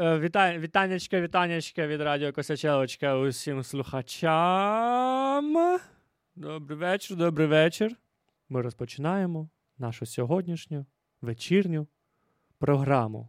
Е, 0.00 0.18
Віта... 0.18 0.58
Вітанечка, 0.58 1.20
вітанечка 1.20 1.86
від 1.86 2.00
Радіо 2.00 2.32
Косячелочка 2.32 3.16
усім 3.16 3.62
слухачам. 3.62 5.56
Добрий 6.36 6.78
вечір, 6.78 7.16
добрий 7.16 7.46
вечір. 7.46 7.96
Ми 8.48 8.62
розпочинаємо 8.62 9.48
нашу 9.78 10.06
сьогоднішню 10.06 10.86
вечірню 11.20 11.86
програму. 12.58 13.28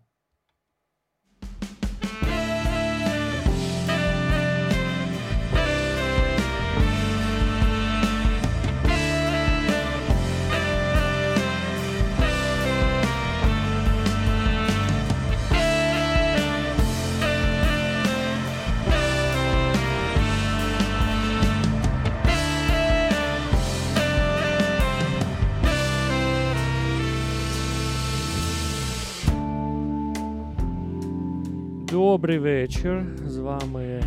Добрий 32.21 32.39
вечір. 32.39 33.03
З 33.27 33.37
вами 33.37 34.03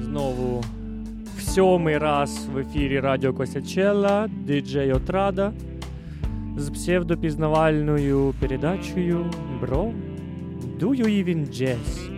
знову 0.00 0.64
в 1.36 1.40
сьомий 1.40 1.98
раз 1.98 2.48
в 2.54 2.58
ефірі 2.58 3.00
Радіо 3.00 3.34
Косячела, 3.34 4.28
диджей 4.46 4.92
Отрада 4.92 5.52
з 6.56 6.70
псевдопізнавальною 6.70 8.34
передачею 8.40 9.26
Бро 9.60 9.92
Do 10.80 10.88
You 10.88 11.06
Even 11.06 11.48
Jazz. 11.48 12.10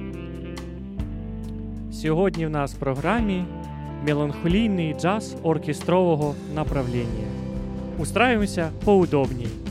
Сьогодні 1.93 2.47
в 2.47 2.51
нас 2.51 2.75
в 2.75 2.79
програмі 2.79 3.45
меланхолійний 4.07 4.95
джаз 4.95 5.37
оркестрового 5.43 6.35
направлення. 6.55 7.29
Устраиваемся 7.99 8.71
поудобней. 8.85 9.64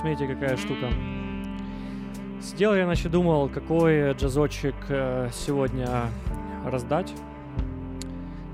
Смотрите, 0.00 0.26
какая 0.26 0.56
штука. 0.56 0.88
Сидел 2.40 2.74
я, 2.74 2.86
значит, 2.86 3.12
думал, 3.12 3.50
какой 3.50 4.14
джазочек 4.14 4.74
э, 4.88 5.28
сегодня 5.30 5.86
раздать. 6.64 7.12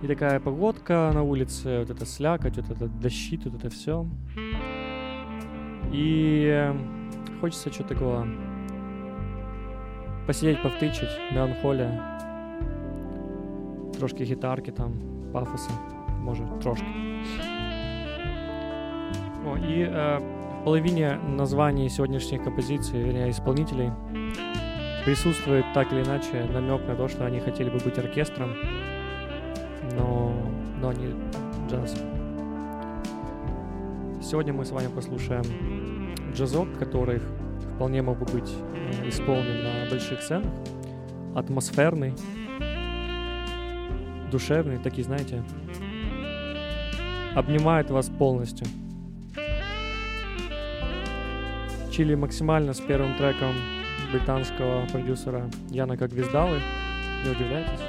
И 0.02 0.08
такая 0.08 0.40
погодка 0.40 1.12
на 1.14 1.22
улице, 1.22 1.78
вот 1.78 1.90
это 1.90 2.04
слякоть, 2.04 2.56
вот 2.56 2.68
это 2.68 2.88
дощит, 2.88 3.44
вот 3.44 3.54
это 3.54 3.70
все. 3.70 4.08
И 5.92 6.48
э, 6.50 6.74
хочется 7.40 7.72
что-то 7.72 7.90
такого 7.90 8.26
посидеть, 10.26 10.60
повтычить, 10.62 11.32
меланхолия. 11.32 12.18
Трошки 13.98 14.24
гітарки 14.24 14.72
там, 14.72 14.92
пафоса, 15.32 15.70
може, 16.24 16.42
трошки. 16.60 16.86
О, 19.46 19.56
і 19.58 19.80
е, 19.80 20.20
половине 20.66 21.20
названий 21.28 21.88
сегодняшних 21.88 22.42
композиций, 22.42 23.00
вернее, 23.00 23.30
исполнителей 23.30 23.92
присутствует 25.04 25.64
так 25.72 25.92
или 25.92 26.02
иначе 26.02 26.44
намек 26.52 26.84
на 26.88 26.96
то, 26.96 27.06
что 27.06 27.24
они 27.24 27.38
хотели 27.38 27.70
бы 27.70 27.78
быть 27.78 27.96
оркестром, 27.98 28.52
но, 29.96 30.34
но 30.80 30.92
не 30.92 31.14
джаз. 31.70 31.94
Сегодня 34.20 34.52
мы 34.52 34.64
с 34.64 34.72
вами 34.72 34.88
послушаем 34.88 35.44
джазок, 36.34 36.76
который 36.80 37.20
вполне 37.76 38.02
мог 38.02 38.18
бы 38.18 38.24
быть 38.24 38.50
э, 38.74 39.08
исполнен 39.08 39.62
на 39.62 39.88
больших 39.88 40.20
сценах, 40.20 40.52
атмосферный, 41.36 42.12
душевный, 44.32 44.78
такие, 44.78 45.04
знаете, 45.04 45.44
обнимает 47.36 47.88
вас 47.92 48.08
полностью. 48.08 48.66
Чили 51.96 52.14
максимально 52.14 52.74
с 52.74 52.80
первым 52.80 53.16
треком 53.16 53.54
британского 54.12 54.84
продюсера 54.92 55.48
Яна 55.70 55.96
как 55.96 56.12
Виздалы. 56.12 56.60
Не 57.24 57.30
удивляйтесь. 57.30 57.80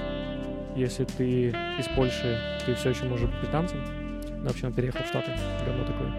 Если 0.77 1.04
ты 1.04 1.50
из 1.50 1.89
Польши, 1.94 2.39
ты 2.65 2.74
все 2.75 2.92
еще 2.92 3.04
можешь 3.04 3.30
быть 3.30 3.42
британцем. 3.42 3.83
Ну, 4.30 4.45
вообще 4.45 4.68
он 4.68 4.74
переехал 4.74 5.04
в 5.04 5.07
Штаты. 5.07 5.33
Говно 5.65 5.83
такое. 5.83 6.13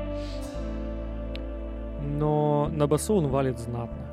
Но 2.03 2.69
на 2.75 2.87
басу 2.87 3.15
он 3.15 3.29
валит 3.29 3.59
знатно. 3.59 4.07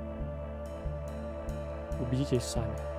Убедитесь 2.00 2.44
сами. 2.44 2.95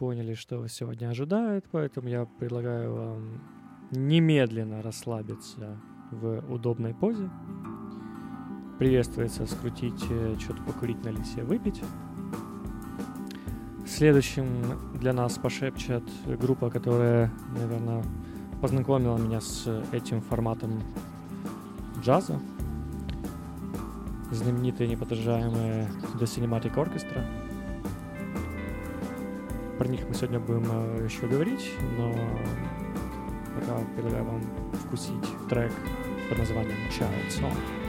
Поняли, 0.00 0.32
что 0.32 0.58
вас 0.58 0.72
сегодня 0.72 1.10
ожидает, 1.10 1.66
поэтому 1.70 2.08
я 2.08 2.24
предлагаю 2.24 2.94
вам 2.94 3.42
немедленно 3.90 4.80
расслабиться 4.80 5.76
в 6.10 6.42
удобной 6.50 6.94
позе. 6.94 7.28
Приветствуется 8.78 9.44
скрутить, 9.44 10.02
э, 10.08 10.36
что-то 10.38 10.62
покурить, 10.62 11.04
налить 11.04 11.26
себе 11.26 11.44
выпить. 11.44 11.82
Следующим 13.86 14.46
для 14.98 15.12
нас 15.12 15.36
пошепчет 15.36 16.04
группа, 16.24 16.70
которая, 16.70 17.30
наверное, 17.54 18.02
познакомила 18.62 19.18
меня 19.18 19.42
с 19.42 19.68
этим 19.92 20.22
форматом 20.22 20.82
джаза. 22.00 22.40
Знаменитые 24.30 24.88
неподражаемые 24.88 25.90
The 26.14 26.24
Cinematic 26.24 26.74
Orchestra— 26.76 27.22
про 29.80 29.88
них 29.88 30.06
мы 30.06 30.14
сегодня 30.14 30.38
будем 30.38 30.66
э, 30.70 31.04
еще 31.06 31.26
говорить, 31.26 31.72
но 31.96 32.12
пока 33.54 33.78
предлагаю 33.96 34.24
вам 34.24 34.42
вкусить 34.74 35.24
трек 35.48 35.72
под 36.28 36.36
названием 36.36 36.76
Child 36.90 37.28
Song. 37.30 37.79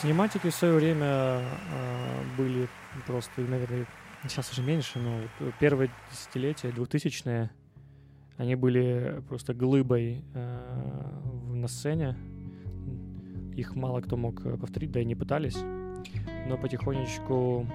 Синематики 0.00 0.48
в 0.48 0.54
свое 0.54 0.74
время 0.74 1.06
э, 1.06 1.42
были 2.38 2.68
просто, 3.06 3.42
наверное, 3.42 3.84
сейчас 4.22 4.50
уже 4.50 4.62
меньше, 4.62 4.98
но 4.98 5.18
первые 5.58 5.90
десятилетия, 6.10 6.72
двухтысячные, 6.72 7.50
они 8.38 8.54
были 8.54 9.22
просто 9.28 9.52
глыбой 9.52 10.24
э, 10.32 11.52
на 11.52 11.68
сцене. 11.68 12.16
Их 13.54 13.76
мало 13.76 14.00
кто 14.00 14.16
мог 14.16 14.42
повторить, 14.58 14.90
да 14.90 15.00
и 15.00 15.04
не 15.04 15.14
пытались. 15.14 15.58
Но 16.48 16.56
потихонечку 16.56 17.66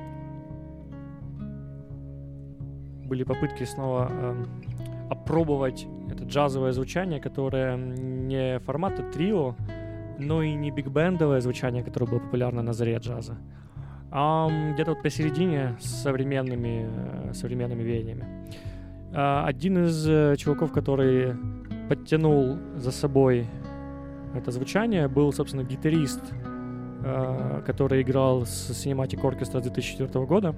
были 3.04 3.24
попытки 3.24 3.66
снова 3.66 4.10
э, 4.10 4.46
опробовать 5.12 5.86
это 6.10 6.24
джазовое 6.24 6.72
звучание, 6.72 7.20
которое 7.20 7.78
не 7.78 8.58
формата 8.62 9.04
трио, 9.12 9.56
но 10.20 10.44
и 10.44 10.54
не 10.54 10.72
биг-бендовое 10.72 11.42
звучание, 11.42 11.84
которое 11.84 12.06
было 12.06 12.20
популярно 12.20 12.62
на 12.62 12.74
заре 12.74 12.98
джаза, 12.98 13.38
а 14.12 14.50
где-то 14.74 14.92
вот 14.92 15.04
посередине 15.04 15.76
с 15.80 16.04
современными, 16.04 16.90
э, 16.90 17.34
современными 17.34 17.84
веяниями. 17.84 18.26
А, 19.14 19.46
один 19.46 19.86
из 19.86 20.08
э, 20.08 20.36
чуваков, 20.38 20.72
который 20.72 21.36
подтянул 21.90 22.58
за 22.76 22.92
собой 22.92 23.48
это 24.34 24.52
звучание, 24.52 25.08
был, 25.08 25.32
собственно, 25.32 25.64
гитарист, 25.64 26.22
э, 27.04 27.62
который 27.66 28.02
играл 28.02 28.46
с 28.46 28.70
Cinematic 28.72 29.22
Orchestra 29.22 29.62
2004 29.62 30.26
года. 30.26 30.56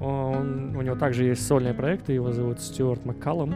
Он, 0.00 0.74
у 0.74 0.82
него 0.82 0.96
также 0.96 1.24
есть 1.24 1.46
сольные 1.46 1.74
проекты, 1.74 2.12
его 2.12 2.32
зовут 2.32 2.60
Стюарт 2.60 3.04
Маккаллум. 3.04 3.54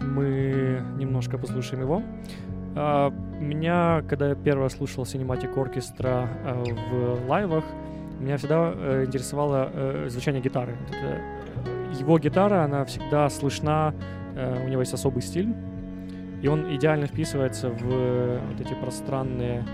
Мы 0.00 0.82
немножко 0.98 1.38
послушаем 1.38 1.82
его. 1.82 2.02
Uh, 2.76 3.10
меня, 3.40 4.02
когда 4.06 4.28
я 4.28 4.34
первый 4.34 4.68
слушал 4.68 5.04
Cinematic 5.04 5.54
Orchestra 5.54 6.28
uh, 6.44 6.78
в 6.90 7.26
лайвах, 7.26 7.64
меня 8.20 8.36
всегда 8.36 8.70
uh, 8.70 9.06
интересовало 9.06 9.70
uh, 9.72 10.08
звучание 10.10 10.42
гитары. 10.42 10.76
Его 11.98 12.18
гитара, 12.18 12.64
она 12.64 12.84
всегда 12.84 13.30
слышна, 13.30 13.94
у 14.34 14.68
него 14.68 14.80
есть 14.80 14.92
особый 14.92 15.22
стиль, 15.22 15.54
и 16.42 16.48
он 16.48 16.76
идеально 16.76 17.06
вписывается 17.06 17.70
в 17.70 18.40
вот 18.50 18.60
эти 18.60 18.74
пространные, 18.74 19.64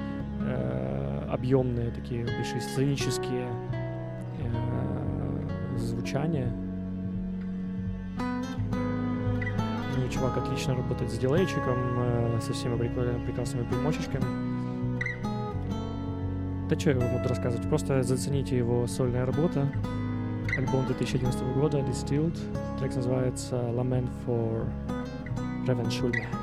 объемные, 1.28 1.90
такие 1.90 2.24
большие 2.24 2.60
сценические 2.60 3.48
uh, 4.38 5.76
звучания. 9.92 10.10
чувак 10.10 10.36
отлично 10.36 10.74
работает 10.74 11.10
с 11.10 11.18
дилейчиком, 11.18 11.76
э, 11.98 12.40
со 12.40 12.52
всеми 12.52 12.76
прекрасными 12.76 13.64
примочечками. 13.64 14.24
Да 16.68 16.78
что 16.78 16.90
я 16.90 16.98
вам 16.98 17.16
буду 17.18 17.28
рассказывать, 17.28 17.68
просто 17.68 18.02
зацените 18.02 18.56
его 18.56 18.86
сольная 18.86 19.26
работа. 19.26 19.70
Альбом 20.56 20.86
2011 20.86 21.42
года, 21.54 21.78
Distilled. 21.78 22.38
Трек 22.78 22.94
называется 22.94 23.56
Lament 23.56 24.08
for 24.26 24.66
Reven 25.66 25.88
Schulme. 25.88 26.41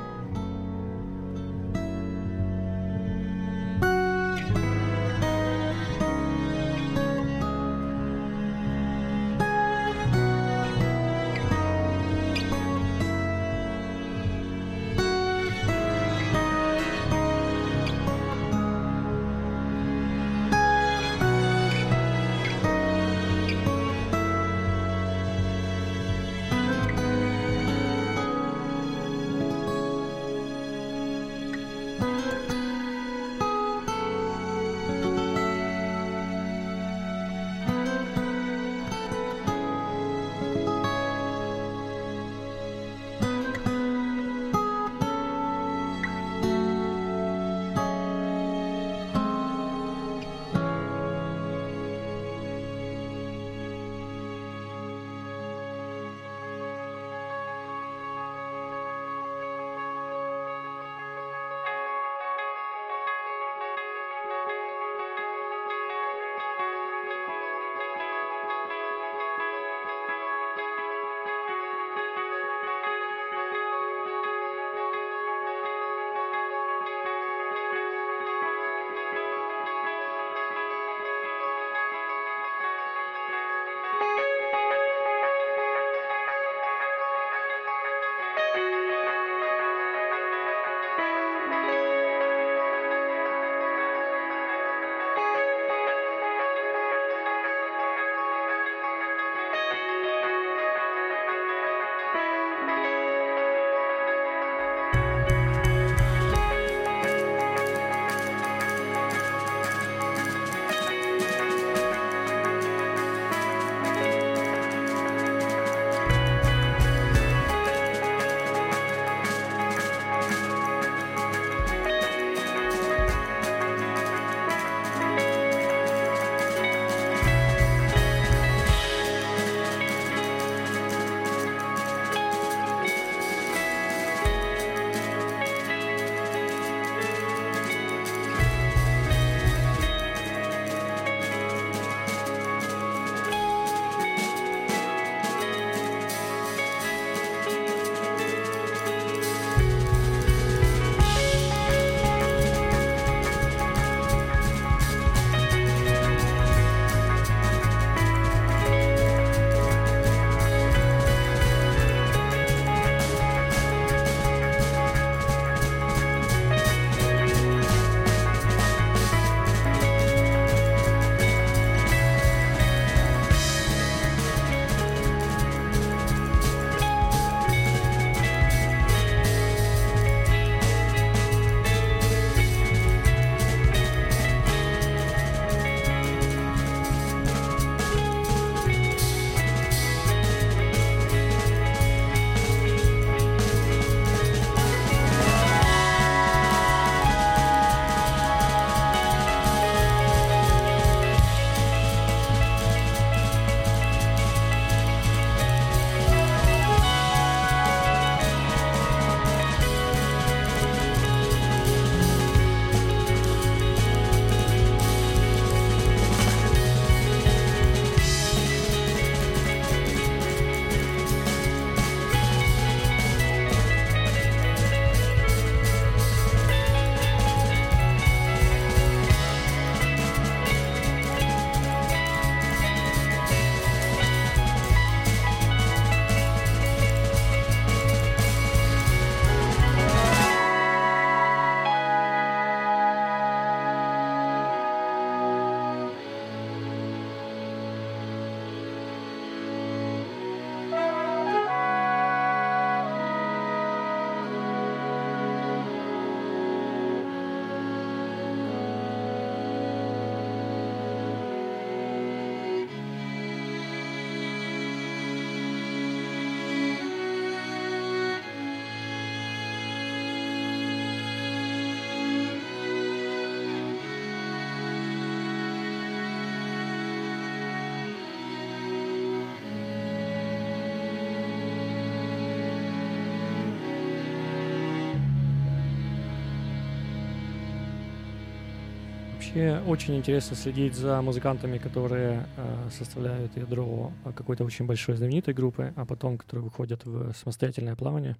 Вообще 289.30 289.62
очень 289.66 289.96
интересно 289.96 290.36
следить 290.36 290.74
за 290.74 291.00
музыкантами, 291.02 291.58
которые 291.58 292.26
э, 292.36 292.68
составляют 292.70 293.36
ядро 293.36 293.92
какой-то 294.16 294.44
очень 294.44 294.66
большой 294.66 294.96
знаменитой 294.96 295.34
группы, 295.34 295.72
а 295.76 295.84
потом, 295.84 296.18
которые 296.18 296.44
выходят 296.44 296.84
в 296.84 297.12
самостоятельное 297.12 297.76
плавание 297.76 298.16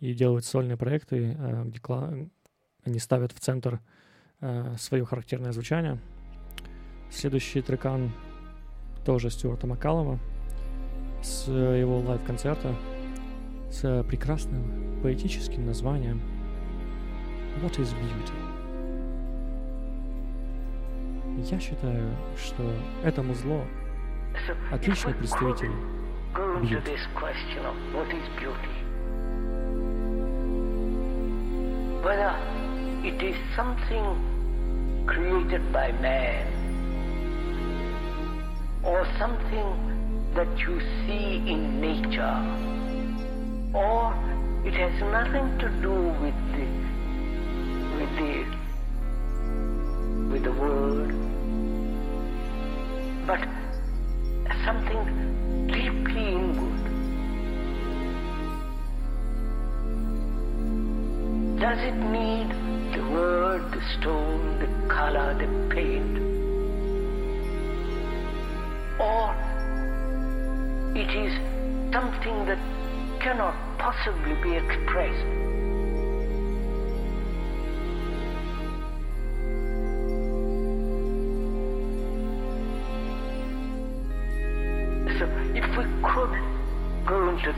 и 0.00 0.14
делают 0.14 0.44
сольные 0.44 0.76
проекты, 0.76 1.36
э, 1.38 1.64
где 1.66 1.78
кла- 1.78 2.30
они 2.84 2.98
ставят 2.98 3.32
в 3.32 3.40
центр 3.40 3.80
э, 4.40 4.74
свое 4.78 5.04
характерное 5.04 5.52
звучание. 5.52 5.98
Следующий 7.10 7.60
трекан 7.60 8.10
тоже 9.04 9.28
Стюарта 9.30 9.66
Маккалума 9.66 10.18
с 11.22 11.46
его 11.46 12.00
лайв-концерта 12.00 12.74
с 13.70 14.02
прекрасным 14.04 15.00
поэтическим 15.02 15.66
названием 15.66 16.22
What 17.62 17.78
is 17.78 17.94
Beauty? 17.94 18.61
Я 21.38 21.58
считаю, 21.58 22.10
что 22.36 22.62
это 23.02 23.22
музло 23.22 23.64
отличный 24.70 25.14
представитель 25.14 25.72
beauty. 28.38 28.72
Whether 32.02 32.34
it 33.04 33.22
is 33.22 33.36
something 33.54 35.04
created 35.06 35.72
by 35.72 35.92
man 36.00 36.46
or 38.82 39.06
something 39.18 39.92
that 40.34 40.48
you 40.58 40.80
see 41.06 41.42
in 41.46 41.80
nature 41.80 42.40
or 43.74 44.14
it 44.64 44.74
has 44.74 44.92
nothing 45.00 45.58
to 45.58 45.68
do 45.80 45.94
with 46.22 46.34
the 46.54 46.66
with 47.98 48.12
the 48.18 48.62
with 50.32 50.42
the 50.44 50.52
world 50.52 51.21
but 53.26 53.40
something 54.64 55.02
deeply 55.68 56.26
in 56.28 56.38
inward 56.38 56.84
does 61.60 61.78
it 61.78 61.98
need 62.16 62.48
the 62.94 63.02
word 63.10 63.62
the 63.72 63.82
stone 63.98 64.58
the 64.58 64.88
color 64.88 65.28
the 65.38 65.48
paint 65.74 66.18
or 69.00 69.34
it 70.94 71.10
is 71.24 71.32
something 71.92 72.44
that 72.46 72.58
cannot 73.20 73.54
possibly 73.78 74.34
be 74.42 74.56
expressed. 74.56 75.41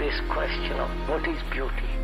This 0.04 0.20
question 0.30 0.72
of 0.72 1.08
what 1.08 1.26
is 1.26 1.40
beauty, 1.50 2.03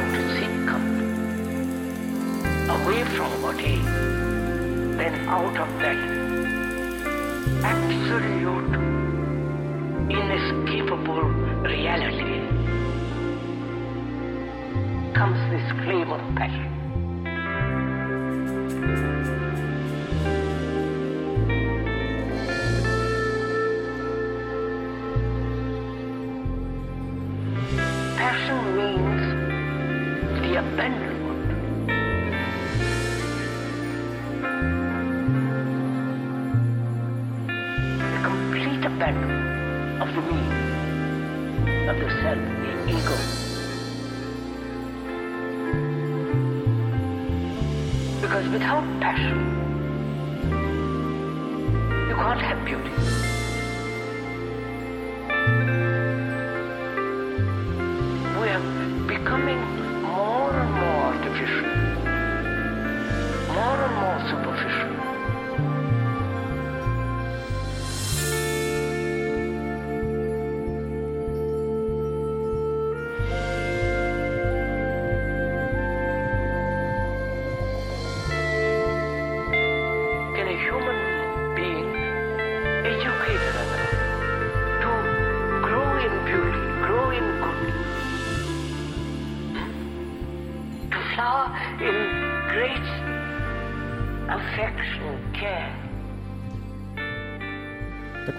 to 0.00 0.22
seek 0.34 0.68
away 2.68 3.04
from 3.16 3.30
body, 3.42 3.76
then 4.98 5.14
out 5.28 5.56
of 5.56 5.68
that 5.78 5.98
absolute, 7.62 8.74
inescapable 10.10 11.22
reality 11.62 12.34
comes 15.14 15.38
this 15.52 15.70
flame 15.84 16.10
of 16.10 16.34
passion. 16.34 16.73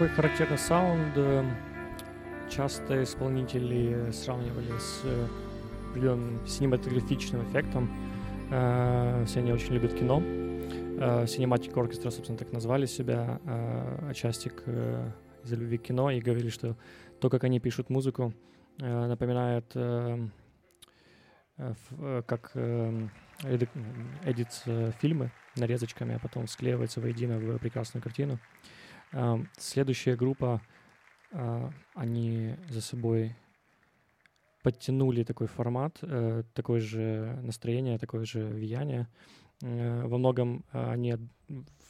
Такой 0.05 0.17
характерный 0.17 0.59
саунд 0.59 1.13
э, 1.15 1.43
часто 2.47 3.01
исполнители 3.01 4.11
сравнивали 4.11 4.77
с 4.77 5.01
э, 5.03 5.27
определенным 5.89 6.45
синематографичным 6.45 7.41
эффектом. 7.49 7.89
Э, 8.51 9.23
Все 9.25 9.39
они 9.39 9.51
очень 9.51 9.73
любят 9.73 9.95
кино. 9.95 10.21
Э, 10.21 11.23
Cinematic 11.23 11.73
Orchestra, 11.73 12.11
собственно, 12.11 12.37
так 12.37 12.53
назвали 12.53 12.85
себя, 12.85 13.39
э, 13.45 14.09
отчасти 14.11 14.49
к, 14.49 14.61
э, 14.67 15.09
из-за 15.43 15.55
любви 15.55 15.79
к 15.79 15.81
кино, 15.81 16.11
и 16.11 16.21
говорили, 16.21 16.49
что 16.49 16.77
то, 17.19 17.31
как 17.31 17.43
они 17.43 17.59
пишут 17.59 17.89
музыку, 17.89 18.31
э, 18.77 19.07
напоминает 19.07 19.71
э, 19.73 20.27
э, 21.57 21.73
э, 21.97 22.21
как 22.27 22.51
э, 22.53 23.07
эдит, 24.23 24.49
э, 24.67 24.91
фильмы 25.01 25.31
нарезочками, 25.55 26.13
а 26.13 26.19
потом 26.19 26.47
склеивается 26.47 27.01
воедино 27.01 27.39
в 27.39 27.57
прекрасную 27.57 28.03
картину. 28.03 28.37
Следующая 29.57 30.15
группа, 30.15 30.61
а, 31.31 31.71
они 31.93 32.55
за 32.69 32.81
собой 32.81 33.35
подтянули 34.65 35.23
такой 35.23 35.45
формат, 35.45 35.99
э, 36.01 36.41
такое 36.55 36.79
же 36.79 37.39
настроение, 37.43 37.99
такое 37.99 38.25
же 38.25 38.43
влияние. 38.45 39.07
Э, 39.61 40.07
Во 40.07 40.17
многом 40.17 40.65
э, 40.73 40.91
они 40.91 41.17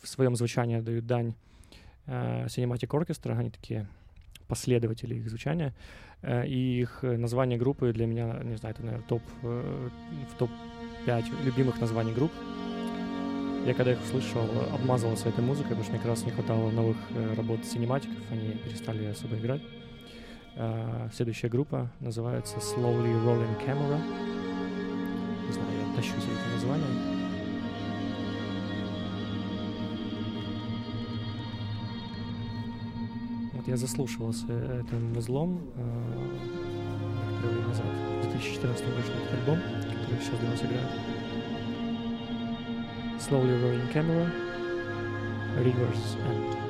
в 0.02 0.08
своем 0.08 0.36
звучании 0.36 0.82
дают 0.82 1.06
дань 1.06 1.36
э, 2.06 2.48
Cinematic 2.48 2.90
Orchestra, 2.90 3.38
они 3.38 3.50
такие 3.50 3.88
последователи 4.48 5.16
их 5.16 5.30
звучания. 5.30 5.74
И 6.24 6.82
их 6.82 7.04
название 7.04 7.58
группы 7.58 7.94
для 7.94 8.08
меня, 8.08 8.40
не 8.44 8.58
знаю, 8.58 8.76
это, 8.76 8.84
наверное, 8.84 9.08
топ, 9.08 9.22
в 9.42 9.92
топ-5 10.38 11.44
любимых 11.46 11.80
названий 11.80 12.14
групп. 12.14 12.32
Я 13.66 13.74
когда 13.74 13.94
их 13.94 14.02
услышал, 14.04 14.48
обмазывался 14.72 15.30
этой 15.30 15.44
музыкой, 15.44 15.70
потому 15.70 15.84
что 15.84 15.94
мне 15.94 16.00
как 16.00 16.10
раз 16.10 16.24
не 16.24 16.30
хватало 16.30 16.70
новых 16.70 16.98
э, 17.16 17.34
работ 17.34 17.66
синематиков, 17.66 18.16
они 18.32 18.50
перестали 18.64 19.06
особо 19.06 19.38
играть. 19.38 19.62
Э, 20.56 21.10
Следующая 21.12 21.50
группа 21.50 21.90
называется 22.00 22.58
Slowly 22.58 23.12
Rolling 23.26 23.66
Camera. 23.66 24.00
Не 25.48 25.52
знаю, 25.52 25.70
я 25.90 25.96
тащу 25.96 26.12
за 26.12 26.32
это 26.32 26.54
название. 26.54 26.88
Вот 33.54 33.68
я 33.68 33.78
заслушивался 33.78 34.46
этим 34.46 35.18
узлом 35.18 35.60
э, 35.76 36.36
некоторое 37.32 37.52
время 37.52 37.68
назад. 37.70 37.86
В 38.22 38.30
2014 38.30 38.86
вышел 38.86 39.14
этот 39.24 39.40
альбом, 39.40 39.60
который 39.60 40.22
сейчас 40.22 40.40
для 40.40 40.50
нас 40.52 40.62
играет. 40.62 41.15
Slowly 43.28 43.56
Rolling 43.56 43.88
Camera, 43.88 44.32
reverse 45.58 46.16
End. 46.28 46.65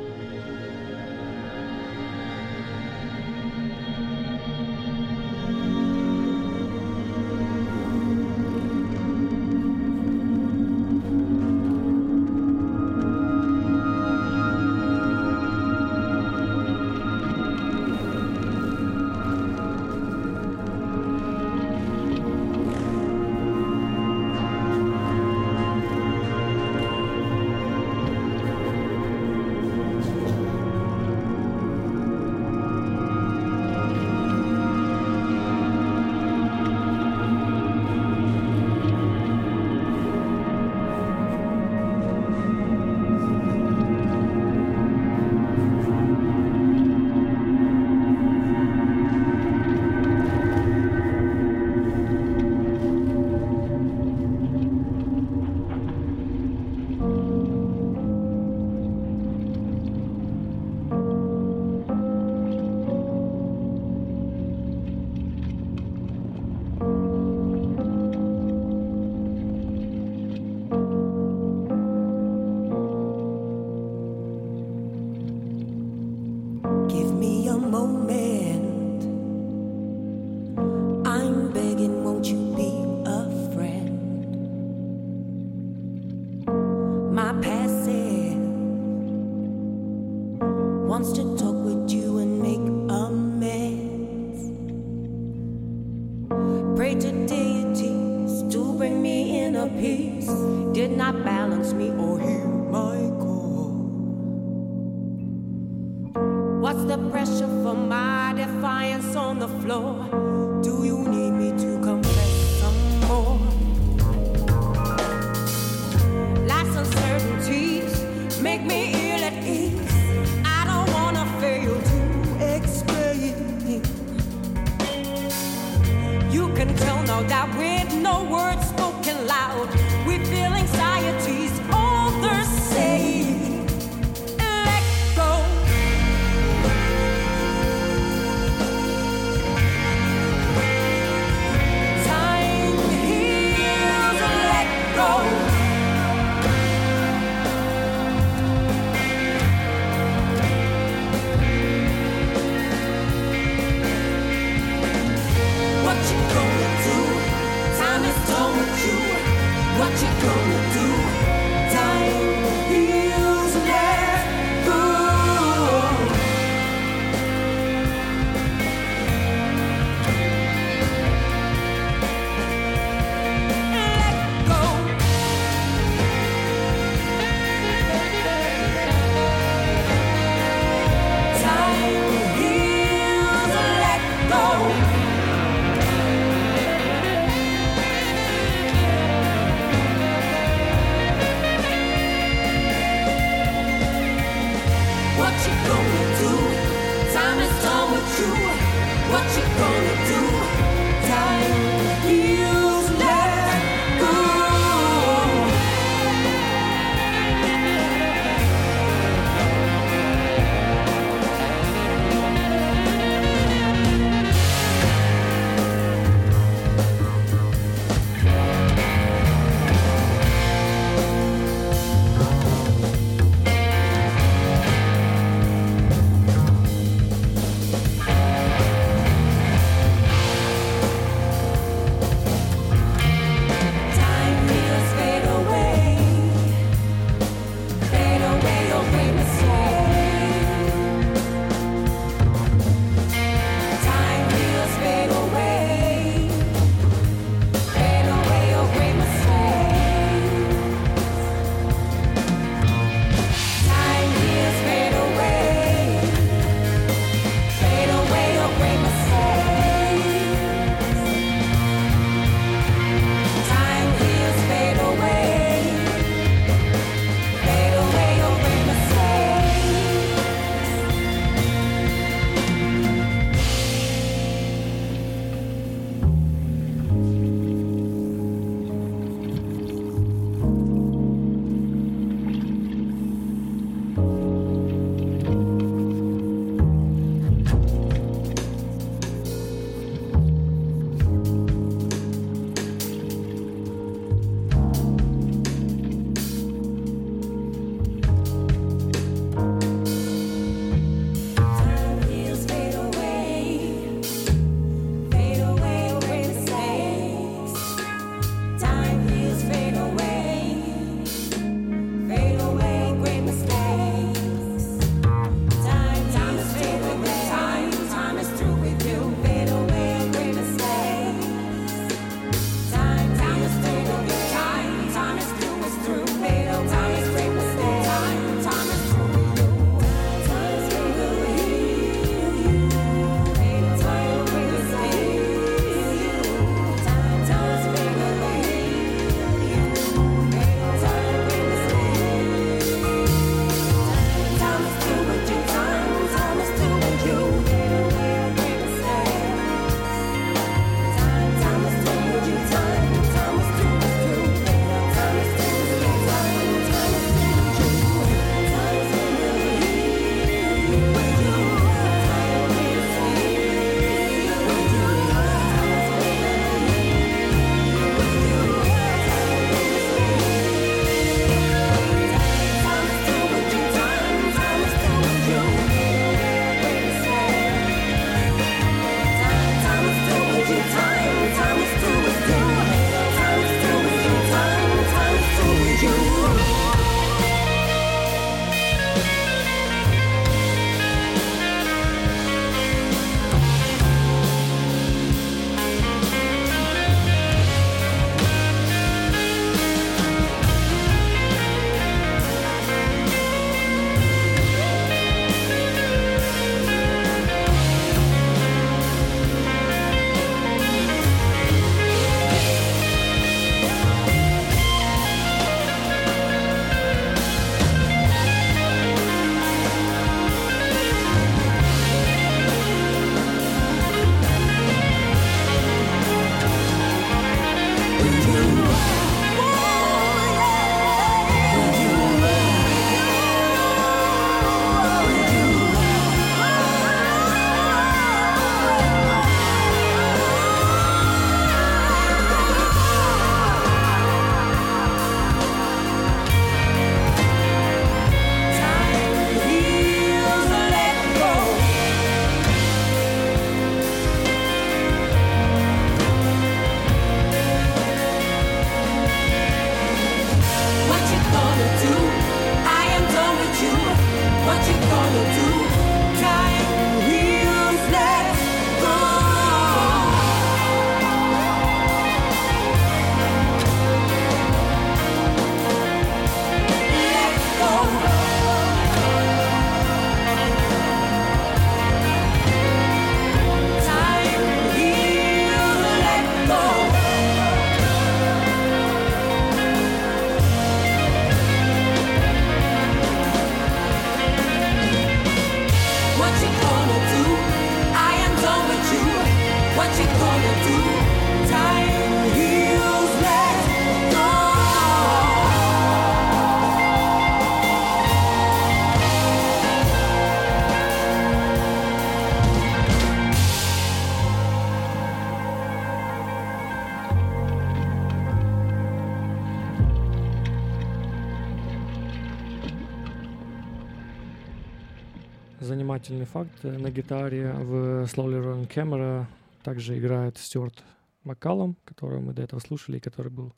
Занимательный 526.05 526.25
факт. 526.25 526.63
На 526.63 526.91
гитаре 526.91 527.51
в 527.53 528.03
Slowly 528.03 528.41
Rolling 528.41 528.67
Camera 528.67 529.25
также 529.63 529.97
играет 529.97 530.37
Стюарт 530.37 530.83
Маккалом, 531.23 531.75
которого 531.85 532.19
мы 532.19 532.33
до 532.33 532.43
этого 532.43 532.59
слушали, 532.59 532.97
и 532.97 532.99
который 532.99 533.31
был 533.31 533.53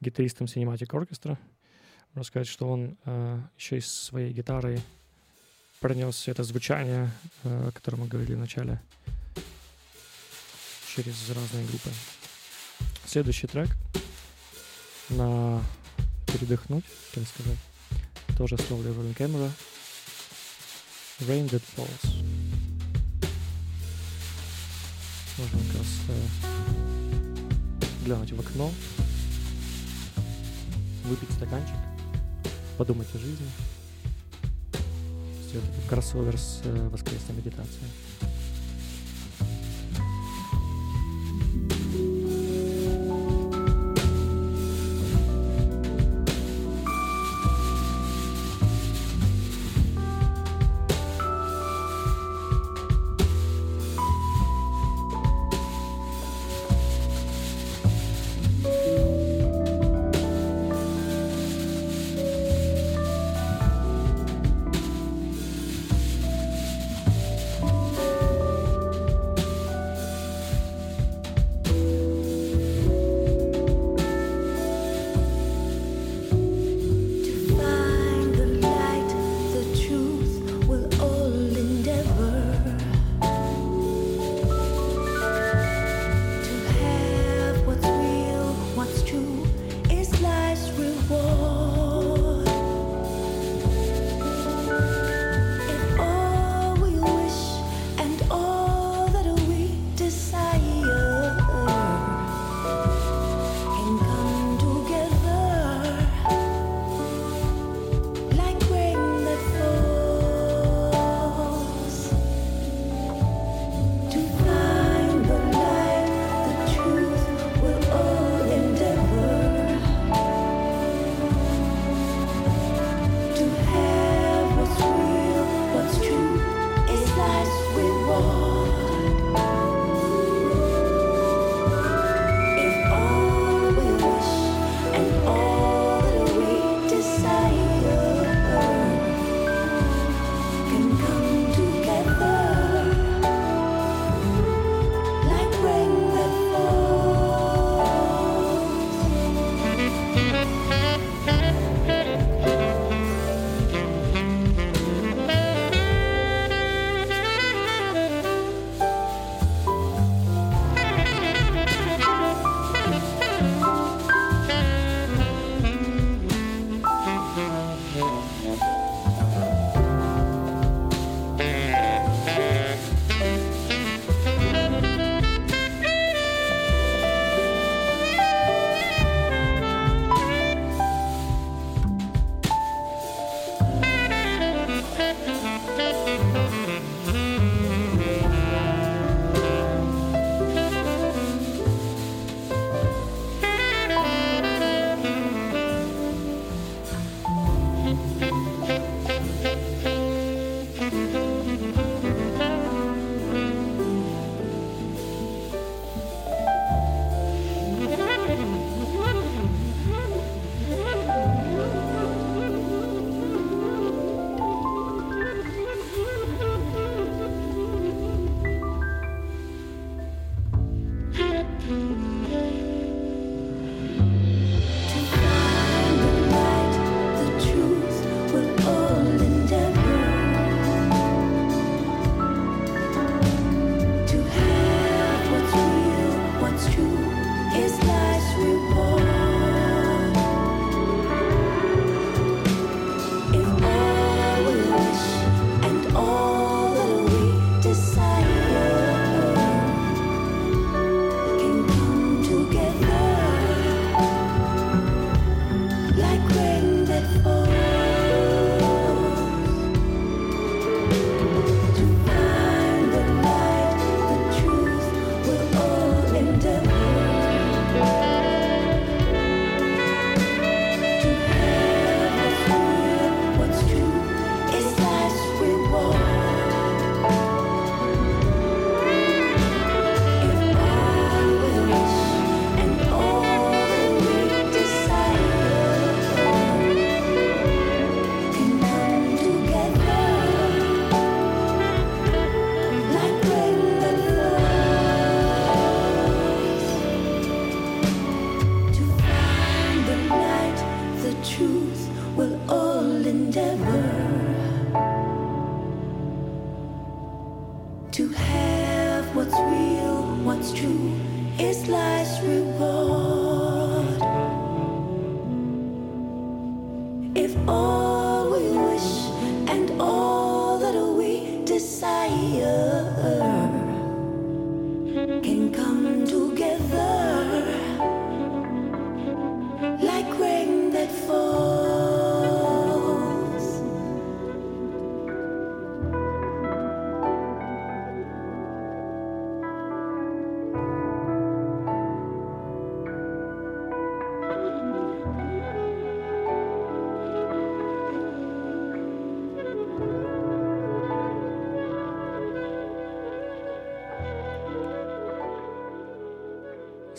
гитаристом 0.00 0.46
Cinematic 0.46 0.88
Orchestra. 0.88 1.38
Можно 2.12 2.24
сказать, 2.24 2.48
что 2.48 2.68
он 2.68 2.98
э, 3.04 3.40
еще 3.58 3.78
и 3.78 3.80
своей 3.80 4.32
гитарой 4.32 4.80
пронес 5.80 6.28
это 6.28 6.42
звучание, 6.44 7.10
э, 7.44 7.68
о 7.68 7.72
котором 7.72 8.00
мы 8.00 8.08
говорили 8.08 8.34
в 8.34 8.38
начале, 8.38 8.80
через 10.94 11.30
разные 11.30 11.64
группы. 11.66 11.90
Следующий 13.06 13.46
трек 13.46 13.68
на 15.10 15.62
передохнуть, 16.26 16.84
так 17.14 17.24
сказать. 17.26 17.58
Тоже 18.36 18.56
Slowly 18.56 18.94
Rolling 18.94 19.16
Camera. 19.16 19.50
Rain 21.20 21.48
That 21.48 21.62
Falls. 21.74 22.12
Можно 25.38 25.58
как 25.60 25.78
раз 25.78 25.86
э, 26.08 26.12
глянуть 28.04 28.32
в 28.32 28.40
окно, 28.40 28.70
выпить 31.04 31.30
стаканчик, 31.32 31.74
подумать 32.76 33.08
о 33.14 33.18
жизни. 33.18 33.46
Сделать 35.48 35.70
такой 35.70 35.88
кроссовер 35.88 36.36
с 36.38 36.60
э, 36.64 36.88
воскресной 36.90 37.36
медитацией. 37.36 37.88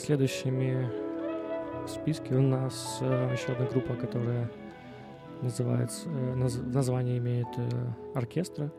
Следующими 0.08 0.90
в 1.84 1.90
списке 1.90 2.34
у 2.36 2.42
нас 2.42 3.00
э, 3.02 3.30
еще 3.34 3.52
одна 3.52 3.66
группа, 3.66 3.94
которая 3.94 4.50
называется, 5.42 6.08
э, 6.08 6.36
наз, 6.36 6.56
название 6.56 7.18
имеет 7.18 7.50
э, 7.58 7.94
оркестра. 8.16 8.72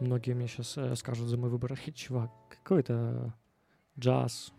Многие 0.00 0.34
мне 0.34 0.48
сейчас 0.48 0.76
э, 0.76 0.94
скажут 0.96 1.28
за 1.28 1.38
мой 1.38 1.48
выбор, 1.48 1.78
чувак, 1.94 2.30
какой 2.50 2.80
это 2.80 3.32
джаз, 3.98 4.52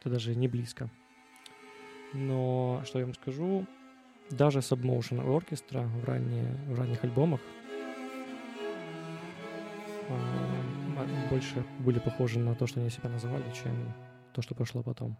это 0.00 0.10
даже 0.10 0.34
не 0.34 0.48
близко. 0.48 0.90
Но 2.12 2.82
что 2.84 2.98
я 2.98 3.04
вам 3.04 3.14
скажу, 3.14 3.64
даже 4.28 4.58
Submotion 4.58 5.24
Orchestra 5.24 5.86
в, 5.86 6.04
ранние, 6.04 6.52
в 6.66 6.76
ранних 6.76 7.04
альбомах 7.04 7.40
э, 10.08 11.28
больше 11.30 11.64
были 11.78 12.00
похожи 12.00 12.40
на 12.40 12.56
то, 12.56 12.66
что 12.66 12.80
они 12.80 12.90
себя 12.90 13.08
называли, 13.08 13.44
чем 13.52 13.94
то, 14.32 14.42
что 14.42 14.54
пошло 14.54 14.82
потом. 14.82 15.16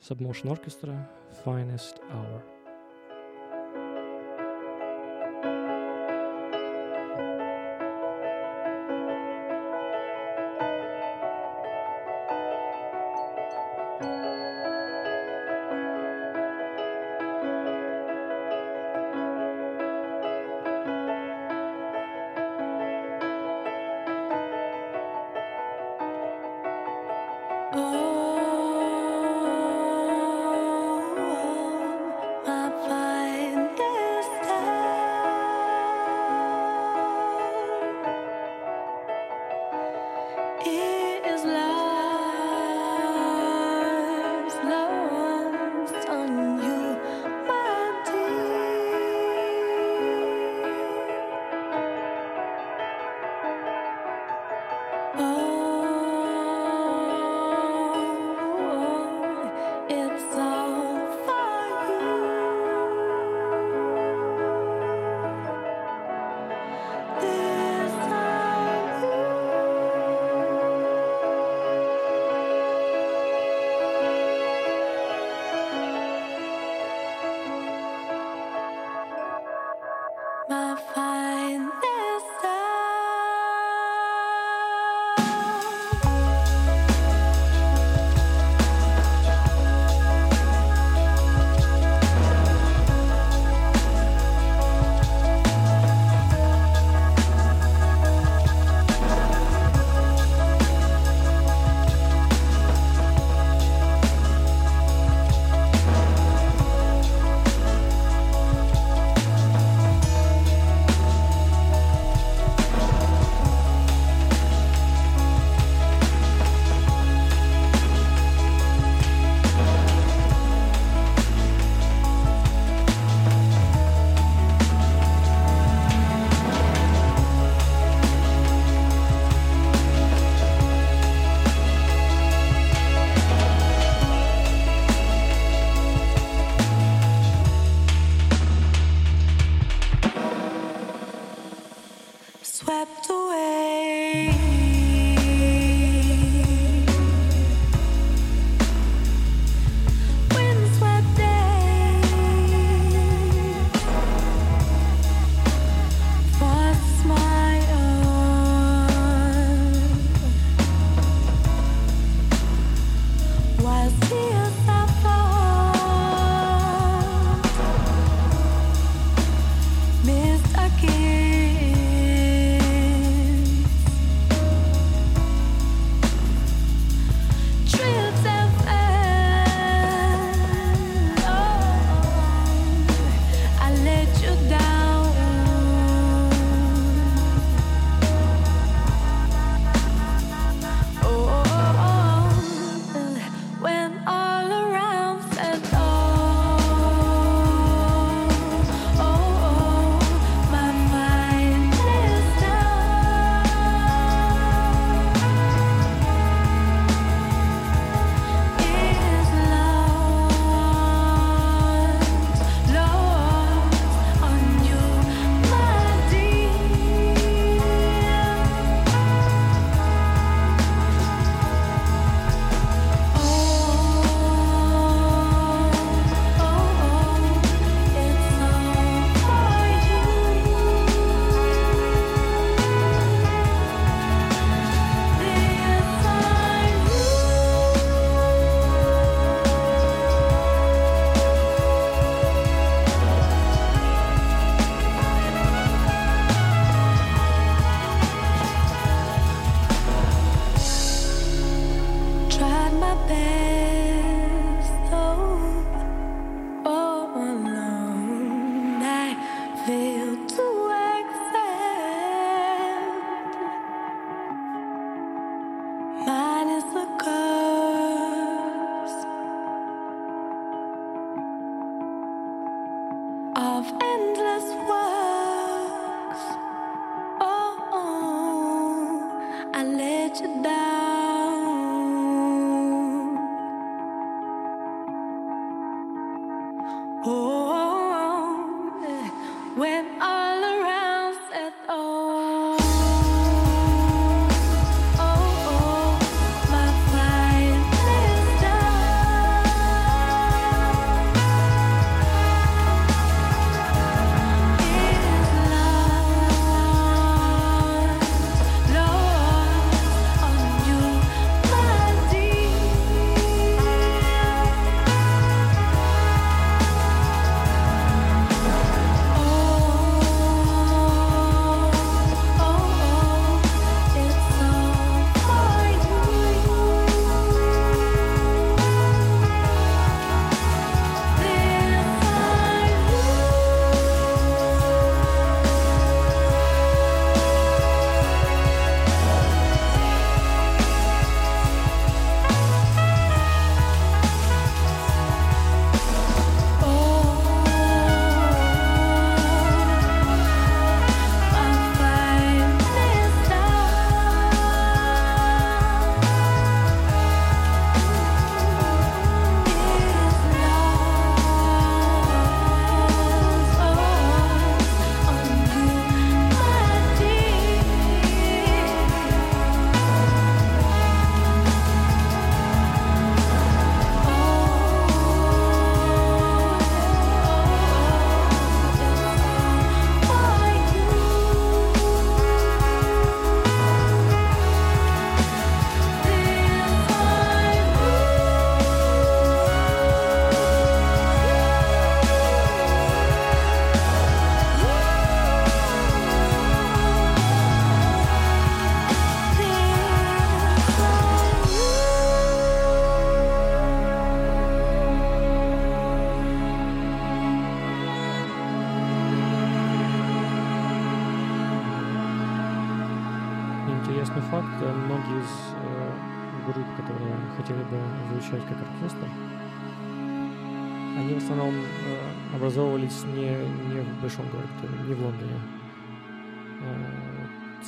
Submotion 0.00 0.48
Orchestra, 0.48 1.08
Finest 1.44 2.00
Hour. 2.10 2.61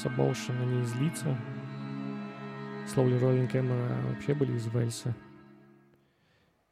Сабоушен, 0.04 0.54
они 0.60 0.82
из 0.82 0.94
Лица. 0.96 1.34
Слоули 2.86 3.18
Роллинг 3.18 3.50
Кэмера 3.50 3.96
вообще 4.10 4.34
были 4.34 4.52
из 4.52 4.66
Вельса. 4.66 5.16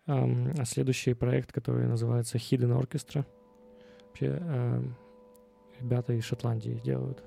А 0.07 0.65
следующий 0.67 1.15
проект, 1.15 1.51
который 1.51 1.87
называется 1.87 2.37
Hidden 2.37 2.79
Orchestra, 2.79 3.25
вообще 4.07 4.83
ребята 5.81 6.13
из 6.13 6.25
Шотландии 6.25 6.81
делают. 6.85 7.25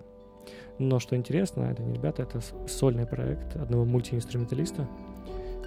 Но 0.77 0.99
что 0.99 1.15
интересно, 1.15 1.63
это 1.63 1.81
не 1.81 1.93
ребята, 1.95 2.21
это 2.21 2.39
сольный 2.67 3.07
проект 3.07 3.55
одного 3.55 3.83
мультиинструменталиста, 3.85 4.87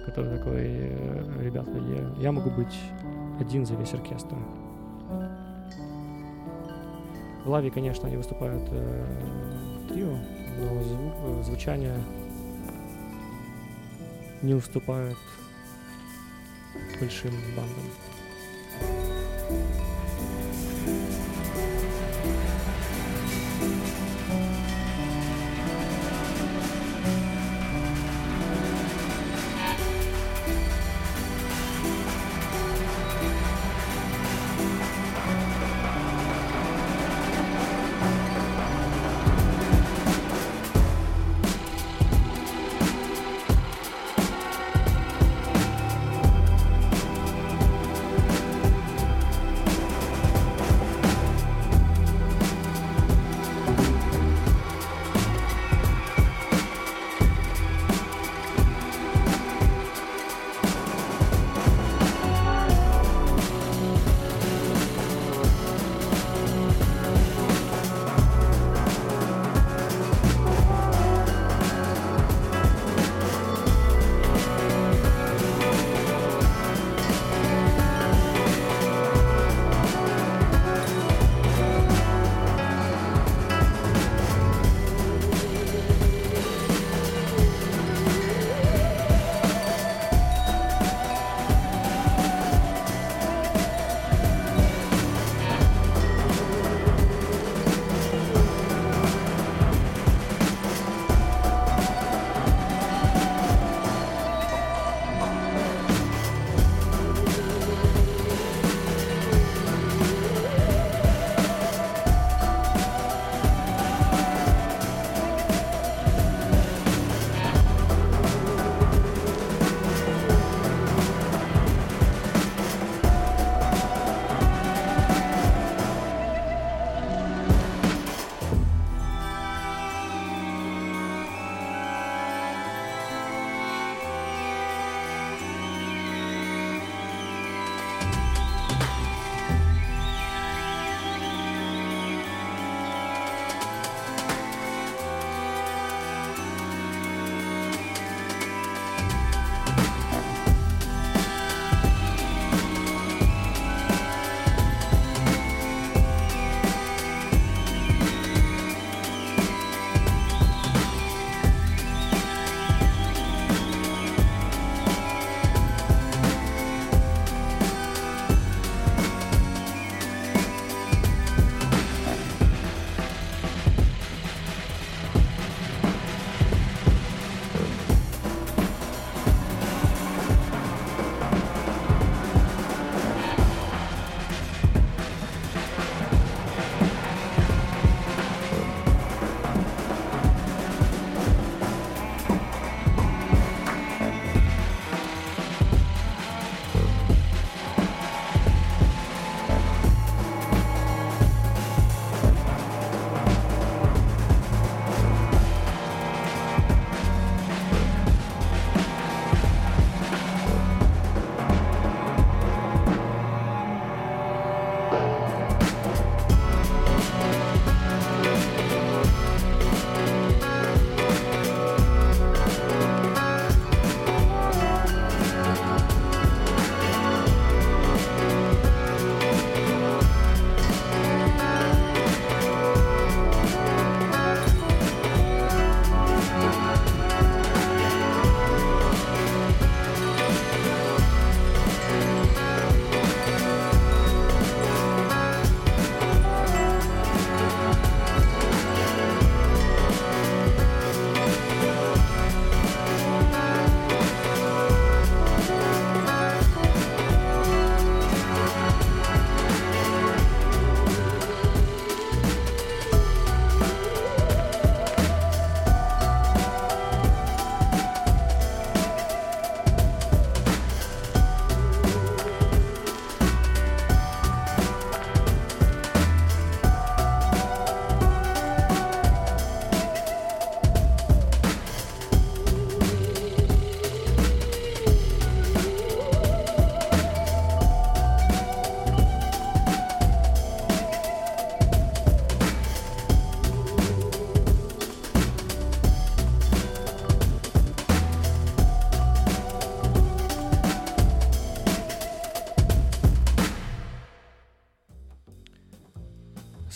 который 0.05 0.37
такой, 0.37 0.61
э, 0.61 1.41
ребята, 1.43 1.71
я, 1.71 2.23
я 2.23 2.31
могу 2.31 2.49
быть 2.49 2.79
один 3.39 3.65
за 3.65 3.75
весь 3.75 3.93
оркестр. 3.93 4.37
В 7.43 7.49
лаве, 7.49 7.71
конечно, 7.71 8.07
они 8.07 8.17
выступают 8.17 8.63
э, 8.71 9.48
трио, 9.99 10.17
но 10.57 11.43
звучание 11.43 12.01
не 14.41 14.53
уступает 14.53 15.17
большим 16.99 17.31
бандам. 17.55 17.83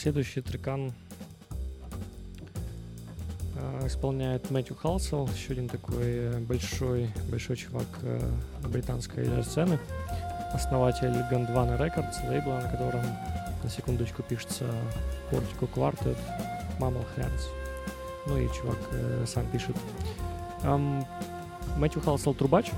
Следующий 0.04 0.42
трекан 0.42 0.92
э, 3.56 3.88
исполняет 3.88 4.52
Мэтью 4.52 4.76
Халсел, 4.76 5.30
еще 5.34 5.54
один 5.54 5.70
такой 5.70 6.42
большой, 6.42 7.10
большой 7.32 7.56
чувак 7.56 7.88
э, 8.02 8.20
британской 8.68 9.26
сцены, 9.46 9.80
основатель 10.52 11.08
Gondwana 11.32 11.80
Records, 11.80 12.28
лейбла, 12.28 12.56
на 12.56 12.70
котором, 12.70 13.02
на 13.64 13.70
секундочку, 13.70 14.24
пишется 14.24 14.66
Portico 15.32 15.70
Quartet, 15.74 16.18
Mammal 16.80 17.06
Hands. 17.16 17.44
Ну 18.28 18.38
и 18.38 18.54
чувак 18.54 18.80
э, 18.92 19.24
сам 19.26 19.46
пишет. 19.52 19.78
Эм, 20.64 21.06
Мэтью 21.78 22.02
Халсел 22.02 22.34
трубач, 22.34 22.72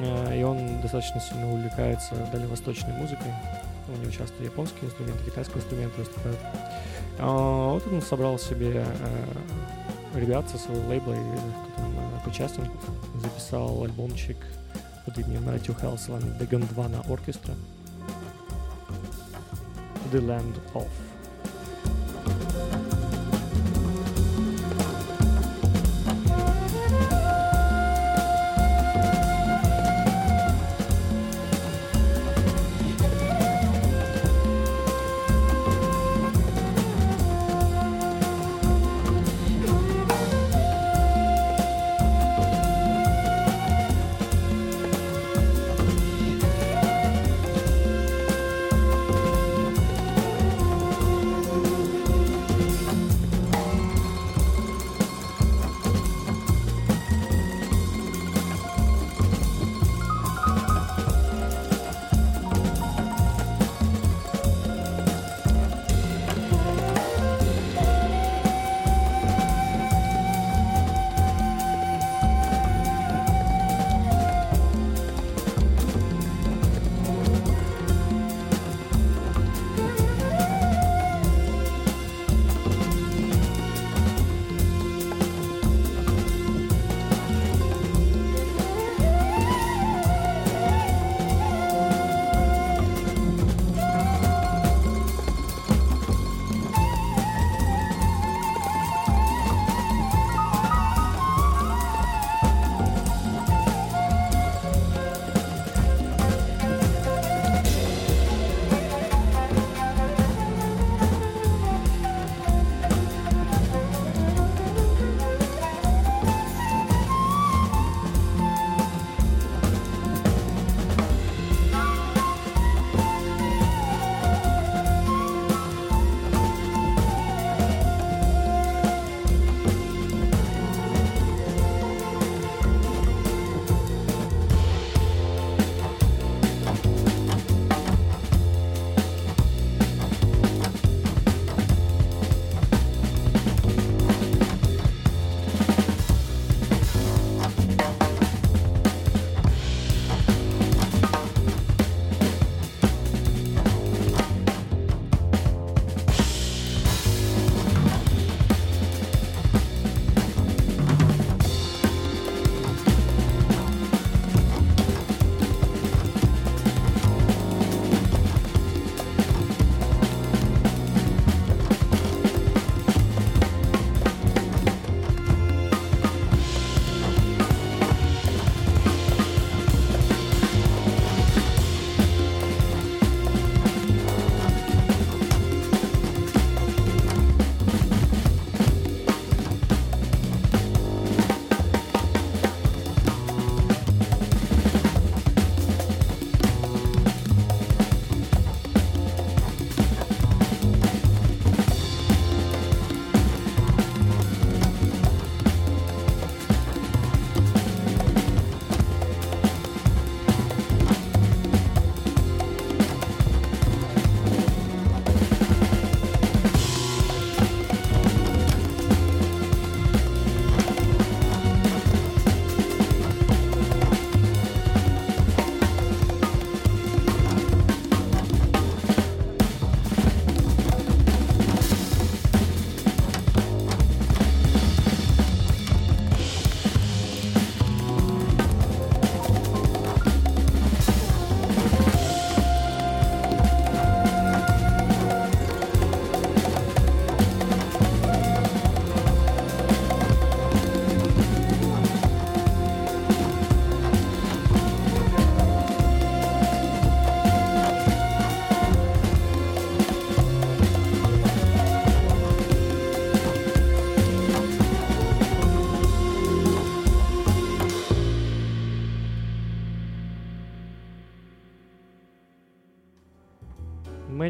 э, 0.00 0.40
и 0.40 0.42
он 0.42 0.82
достаточно 0.82 1.22
сильно 1.22 1.50
увлекается 1.54 2.14
дальневосточной 2.30 2.92
музыкой. 2.92 3.32
У 3.88 3.92
него 3.92 4.10
часто 4.10 4.42
японские 4.42 4.86
инструменты, 4.86 5.24
китайские 5.24 5.58
инструменты 5.58 6.00
выступают. 6.00 6.38
А, 7.18 7.72
вот 7.72 7.86
он 7.90 8.02
собрал 8.02 8.38
себе 8.38 8.84
э, 8.84 10.18
ребят 10.18 10.48
со 10.50 10.58
своего 10.58 10.88
лейбла, 10.88 11.14
там 11.76 11.92
э, 11.98 12.24
причастен, 12.24 12.68
записал 13.20 13.84
альбомчик 13.84 14.36
под 15.04 15.18
именем 15.18 15.44
Халсел 15.80 16.16
and 16.16 16.38
The 16.38 16.48
Gondwana 16.48 17.08
Orchestra. 17.08 17.54
The 20.12 20.20
Land 20.20 20.60
of. 20.74 21.05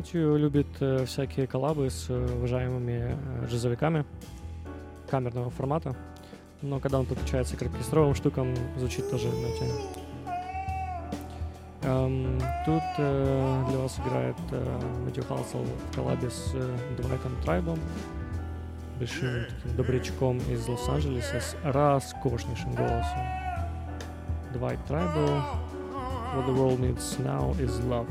Мэтью 0.07 0.37
любит 0.37 0.69
э, 0.79 1.05
всякие 1.05 1.49
коллабы 1.49 1.91
с 1.91 2.07
э, 2.09 2.37
уважаемыми 2.37 3.19
э, 3.43 3.47
джазовиками 3.49 4.05
камерного 5.11 5.51
формата. 5.51 5.97
Но 6.63 6.79
когда 6.79 7.01
он 7.01 7.07
подключается 7.07 7.57
к 7.57 7.63
оркестровым 7.63 8.15
штукам, 8.15 8.55
звучит 8.77 9.11
тоже 9.11 9.27
на 9.27 9.51
теме. 9.59 9.73
Эм, 11.83 12.41
тут 12.65 12.83
э, 12.99 13.65
для 13.69 13.79
вас 13.79 13.99
играет 13.99 14.37
э, 14.53 14.81
Мэтью 15.05 15.25
Халсел 15.25 15.65
в 15.65 15.97
коллабе 15.97 16.31
с 16.31 16.53
э, 16.55 16.77
Дуэтом 16.99 17.35
Трайбом, 17.43 17.81
большим 19.01 19.47
таким 19.47 19.77
добрячком 19.77 20.39
из 20.39 20.69
Лос-Анджелеса 20.69 21.41
с 21.41 21.57
роскошнейшим 21.65 22.77
голосом. 22.77 23.19
Dwight 24.55 24.79
Tribal, 24.89 25.43
What 26.37 26.47
the 26.47 26.55
World 26.55 26.79
Needs 26.79 27.19
Now 27.19 27.57
is 27.59 27.81
Love. 27.89 28.07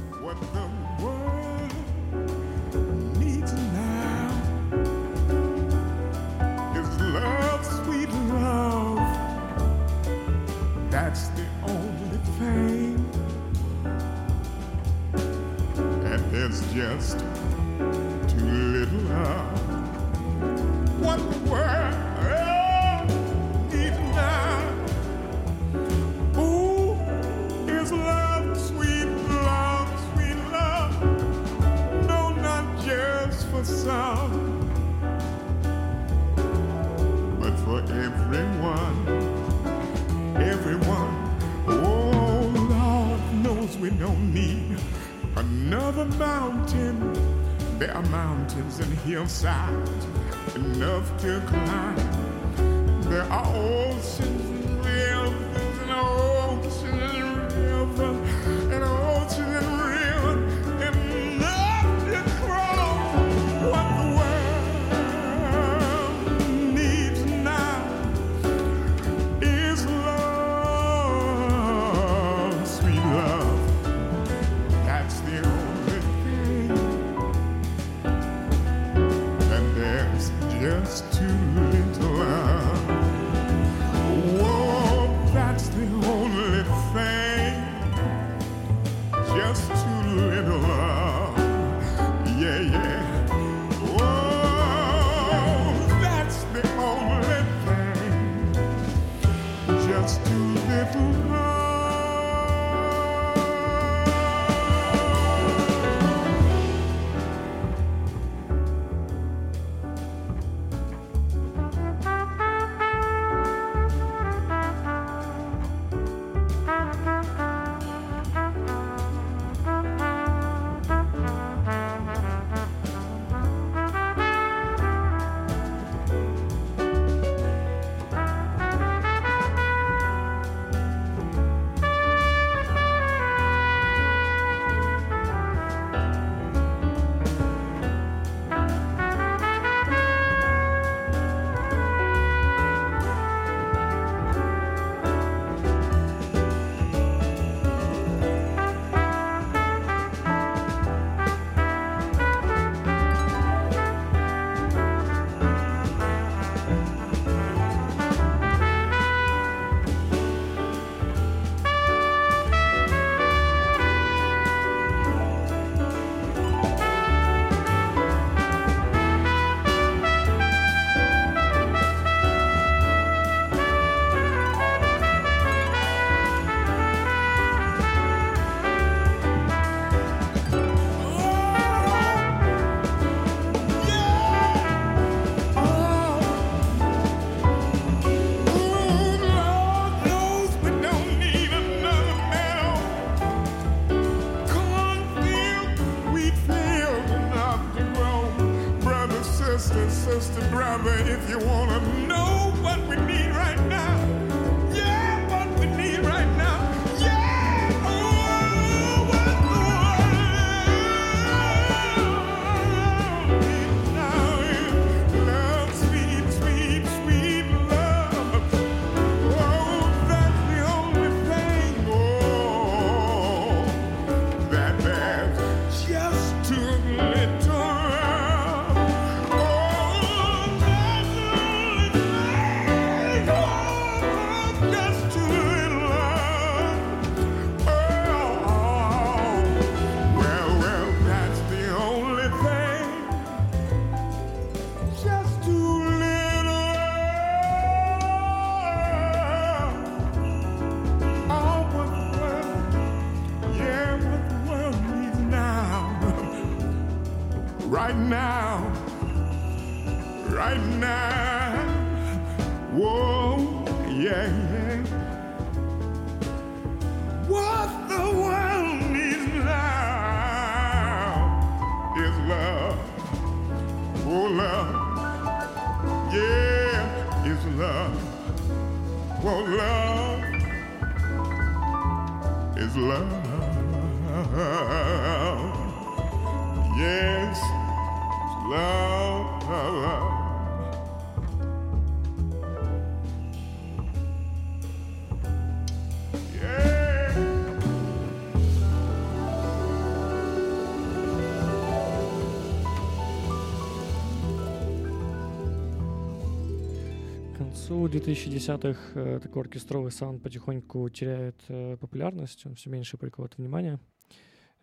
Концу 307.75 307.87
2010-х 307.87 308.79
э, 308.95 309.19
такой 309.21 309.43
оркестровый 309.43 309.91
саунд 309.91 310.23
потихоньку 310.23 310.87
теряет 310.89 311.35
э, 311.49 311.77
популярность, 311.77 312.45
он 312.45 312.55
все 312.55 312.69
меньше 312.69 312.97
приковывает 312.97 313.37
внимание. 313.37 313.79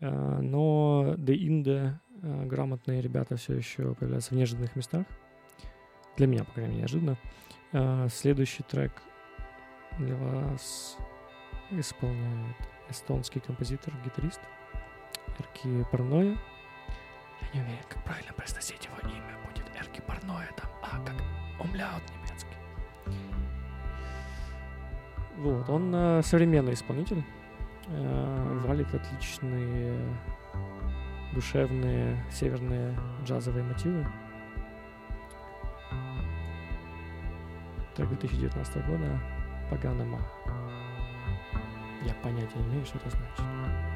Э, 0.01 0.41
но 0.41 1.15
The 1.19 1.35
Inde, 1.35 1.95
грамотные 2.23 3.03
ребята 3.03 3.37
все 3.37 3.55
еще 3.55 3.95
появляются 3.95 4.35
в 4.35 4.37
неожиданных 4.37 4.77
местах. 4.77 5.07
Для 6.17 6.27
меня, 6.27 6.45
по 6.45 6.53
крайней 6.53 6.77
мере, 6.77 6.81
неожиданно. 6.83 7.19
Следующий 8.11 8.63
трек 8.63 8.93
для 9.99 10.15
вас 10.15 10.97
исполняет 11.71 12.57
эстонский 12.91 13.41
композитор, 13.41 13.95
гитарист 14.05 14.41
Эрки 15.39 15.85
Парноя. 15.91 16.37
Я 17.55 17.61
не 17.61 17.67
уверен, 17.67 17.85
как 17.89 18.05
правильно 18.05 18.33
произносить 18.35 18.85
его 18.85 18.97
имя. 19.09 19.39
Будет 19.49 19.65
Эрки 19.75 20.03
Парноя 20.07 20.49
там, 20.57 20.71
а 20.83 21.03
как 21.05 21.17
умляут 21.59 22.03
Вот, 25.37 25.69
он 25.69 25.93
э, 25.95 26.23
современный 26.23 26.75
исполнитель, 26.75 27.25
э, 27.89 28.61
валит 28.65 28.95
отличные 28.95 29.99
душевные 31.33 32.23
северные 32.31 32.97
джазовые 33.25 33.65
мотивы. 33.65 34.07
Трек 37.95 38.09
2019 38.09 38.87
года 38.87 39.21
Паганама. 39.71 40.21
Я 42.05 42.15
понятия 42.23 42.59
не 42.59 42.69
имею, 42.69 42.85
что 42.85 42.99
это 42.99 43.11
значит. 43.11 43.92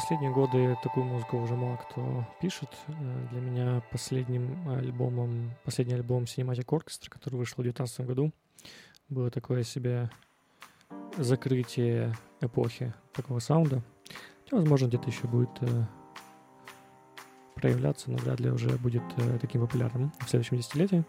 Последние 0.00 0.32
годы 0.32 0.78
такую 0.82 1.04
музыку 1.04 1.36
уже 1.36 1.54
мало 1.54 1.76
кто 1.76 2.26
пишет. 2.40 2.70
Э, 2.86 3.26
для 3.32 3.40
меня 3.42 3.82
последним 3.90 4.66
альбомом, 4.70 5.50
последний 5.62 5.92
альбом 5.92 6.22
Cinematic 6.22 6.64
Orchestra, 6.68 7.10
который 7.10 7.36
вышел 7.36 7.56
в 7.58 7.62
2019 7.64 8.06
году, 8.06 8.32
было 9.10 9.30
такое 9.30 9.62
себе 9.62 10.08
закрытие 11.18 12.14
эпохи 12.40 12.94
такого 13.12 13.40
саунда. 13.40 13.82
Хотя, 14.44 14.56
возможно, 14.56 14.86
где-то 14.86 15.06
еще 15.06 15.28
будет 15.28 15.50
э, 15.60 15.84
проявляться, 17.56 18.10
но 18.10 18.16
вряд 18.16 18.40
ли 18.40 18.50
уже 18.50 18.70
будет 18.78 19.02
э, 19.18 19.38
таким 19.38 19.60
популярным 19.60 20.14
в 20.20 20.30
следующем 20.30 20.56
десятилетии. 20.56 21.04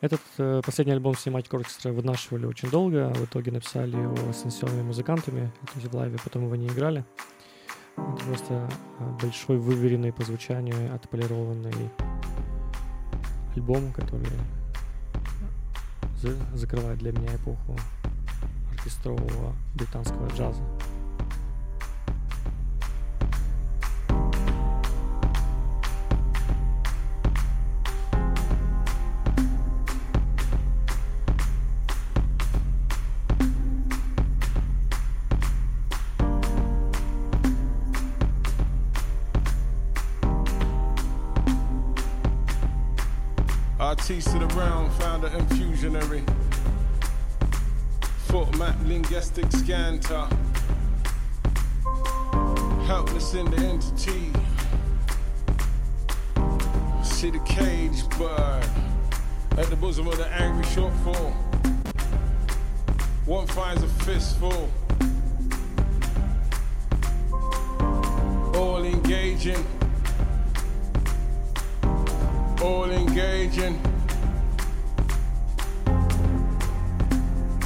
Этот 0.00 0.20
э, 0.38 0.62
последний 0.64 0.94
альбом 0.94 1.12
Cinematic 1.12 1.50
Orchestra 1.50 1.92
вынашивали 1.92 2.46
очень 2.46 2.70
долго, 2.70 3.08
а 3.08 3.12
в 3.12 3.24
итоге 3.26 3.52
написали 3.52 3.96
его 3.96 4.32
с 4.32 4.42
сенсионными 4.42 4.82
музыкантами, 4.82 5.52
то 5.66 5.72
есть 5.78 5.92
в 5.92 5.94
лайве 5.94 6.16
потом 6.24 6.44
его 6.46 6.56
не 6.56 6.68
играли. 6.68 7.04
Это 7.96 8.24
просто 8.24 8.70
э, 8.98 9.18
большой, 9.20 9.58
выверенный 9.58 10.10
по 10.10 10.24
звучанию, 10.24 10.94
отполированный 10.94 11.90
альбом, 13.54 13.92
который 13.92 14.26
за- 16.16 16.56
закрывает 16.56 16.98
для 16.98 17.12
меня 17.12 17.34
эпоху 17.36 17.76
оркестрового 18.72 19.54
британского 19.74 20.28
джаза. 20.28 20.62
Founder 44.50 45.28
and 45.28 45.48
fusionary. 45.50 46.22
Foot 48.26 48.56
map 48.58 48.76
linguistic 48.84 49.50
scanter. 49.52 50.26
Helpless 52.86 53.34
in 53.34 53.50
the 53.50 53.56
entity. 53.58 54.32
See 57.04 57.30
the 57.30 57.38
cage 57.46 58.08
bird 58.18 58.68
at 59.56 59.66
the 59.70 59.76
bosom 59.76 60.08
of 60.08 60.16
the 60.16 60.26
angry 60.26 60.64
shortfall. 60.64 61.32
One 63.26 63.46
finds 63.46 63.82
a 63.82 63.88
fistful. 64.04 64.68
All 68.54 68.84
engaging 68.84 69.64
all 72.62 72.90
engaging. 72.90 73.89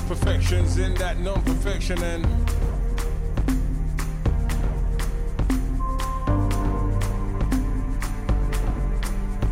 Perfections 0.07 0.79
in 0.79 0.95
that 0.95 1.19
non 1.19 1.43
perfection 1.43 2.03
and 2.03 2.27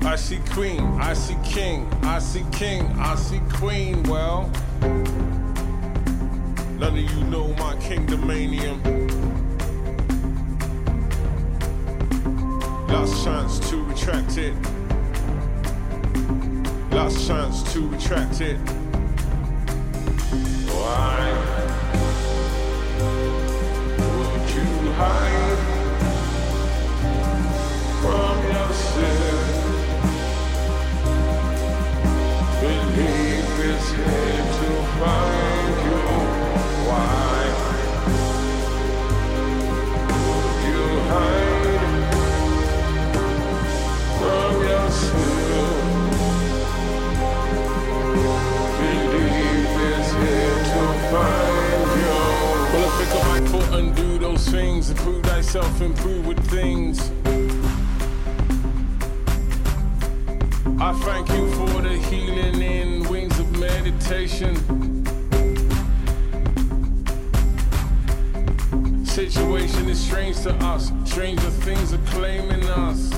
I 0.04 0.16
see 0.16 0.40
queen, 0.50 0.82
I 1.00 1.14
see 1.14 1.36
king, 1.42 1.86
I 2.02 2.18
see 2.18 2.44
king, 2.52 2.82
I 2.98 3.14
see 3.14 3.40
queen. 3.54 4.02
Well, 4.02 4.50
none 6.78 6.82
of 6.82 6.98
you 6.98 7.24
know 7.30 7.48
my 7.54 7.74
kingdom 7.76 8.20
kingdomanium. 8.20 8.78
Last 12.88 13.24
chance 13.24 13.58
to 13.70 13.82
retract 13.84 14.36
it. 14.36 14.54
Last 16.90 17.26
chance 17.26 17.62
to 17.72 17.88
retract 17.88 18.42
it. 18.42 18.81
Why 20.82 21.30
would 23.98 24.50
you 24.50 24.92
hide 24.98 25.51
things. 54.82 54.90
Improve 54.90 55.24
thyself, 55.24 55.80
improve 55.80 56.26
with 56.26 56.50
things. 56.50 57.10
I 60.80 60.92
thank 61.04 61.28
you 61.30 61.50
for 61.52 61.82
the 61.82 61.96
healing 62.10 62.60
in 62.60 63.08
wings 63.08 63.38
of 63.38 63.58
meditation. 63.58 64.56
Situation 69.04 69.88
is 69.88 70.00
strange 70.00 70.40
to 70.42 70.54
us, 70.64 70.90
stranger 71.04 71.50
things 71.50 71.92
are 71.92 71.98
claiming 72.06 72.64
us. 72.70 73.12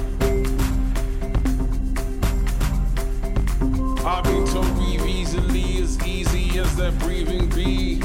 I've 4.04 4.24
been 4.24 4.46
told 4.46 4.76
breathe 4.76 5.06
easily, 5.06 5.82
as 5.82 6.06
easy 6.06 6.58
as 6.58 6.76
that 6.76 6.98
breathing 6.98 7.48
be. 7.48 8.02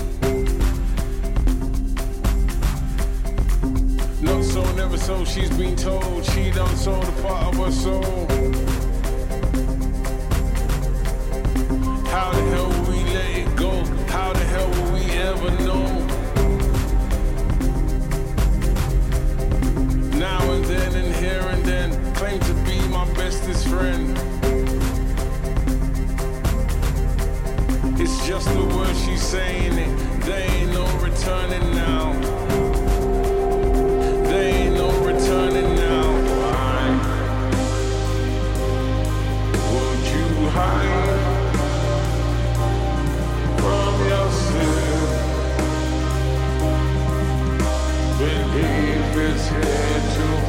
Never 4.89 5.03
so, 5.03 5.23
she's 5.23 5.55
been 5.55 5.75
told 5.75 6.25
she 6.25 6.49
done 6.49 6.75
sold 6.75 7.03
a 7.03 7.11
part 7.21 7.53
of 7.53 7.65
her 7.65 7.71
soul. 7.71 8.27
How 12.07 12.31
the 12.31 12.41
hell 12.51 12.69
will 12.69 12.91
we 12.91 13.03
let 13.13 13.37
it 13.37 13.55
go? 13.55 13.71
How 14.07 14.33
the 14.33 14.45
hell 14.45 14.69
will 14.71 14.93
we 14.93 15.05
ever 15.11 15.51
know? 15.67 15.85
Now 20.17 20.51
and 20.51 20.65
then 20.65 20.95
and 20.95 21.15
here 21.15 21.45
and 21.53 21.63
then, 21.63 22.15
claim 22.15 22.39
to 22.39 22.53
be 22.65 22.79
my 22.87 23.05
bestest 23.13 23.67
friend. 23.67 24.17
It's 27.99 28.25
just 28.25 28.47
the 28.47 28.65
word 28.75 28.95
she's 28.95 29.21
saying 29.21 29.77
it. 29.77 30.21
There 30.21 30.49
ain't 30.51 30.71
no 30.73 30.85
returning 30.97 31.75
now. 31.75 32.28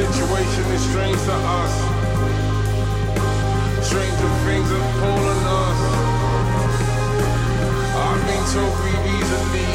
situation 0.00 0.64
is 0.72 0.82
strange 0.90 1.20
to 1.28 1.36
us. 1.60 1.74
Stranger 3.84 4.30
things 4.46 4.70
are 4.72 4.88
pulling 5.00 5.44
us. 5.60 5.80
I've 8.04 8.22
been 8.30 8.44
told 8.54 8.74
we 8.80 8.92
easily, 9.16 9.72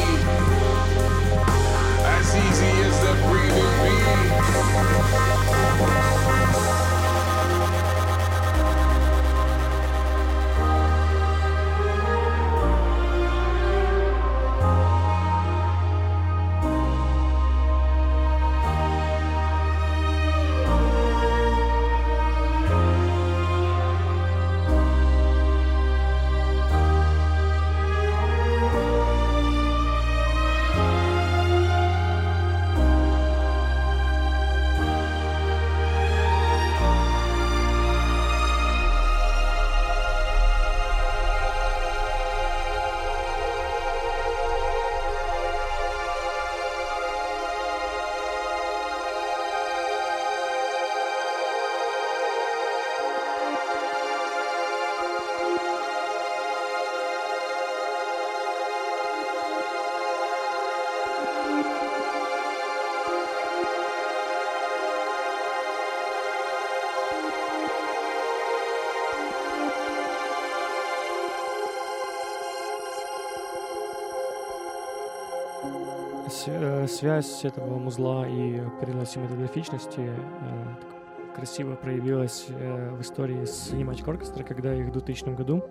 as 2.18 2.28
easy 2.44 2.72
as 2.88 2.96
the 3.06 3.14
связь 76.88 77.44
этого 77.44 77.78
музла 77.78 78.26
и 78.28 78.58
определенной 78.58 79.06
синематографичности 79.06 80.00
э, 80.00 80.14
красиво 81.34 81.74
проявилась 81.74 82.46
э, 82.48 82.90
в 82.96 83.00
истории 83.00 83.44
с 83.44 83.72
Cinematic 83.72 84.04
Orchestra, 84.04 84.44
когда 84.44 84.74
их 84.74 84.88
в 84.88 84.92
2000 84.92 85.34
году 85.34 85.64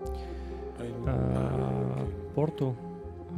э, 0.79 2.07
Порту, 2.33 2.75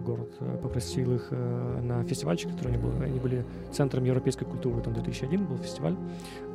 город, 0.05 0.29
попросил 0.61 1.15
их 1.15 1.31
на 1.31 2.03
фестивальчик, 2.03 2.51
который 2.51 2.73
они 2.73 2.77
были, 2.77 3.03
они 3.03 3.19
были 3.19 3.45
центром 3.71 4.03
европейской 4.03 4.45
культуры, 4.45 4.81
там 4.81 4.93
2001 4.93 5.45
был 5.45 5.57
фестиваль, 5.57 5.95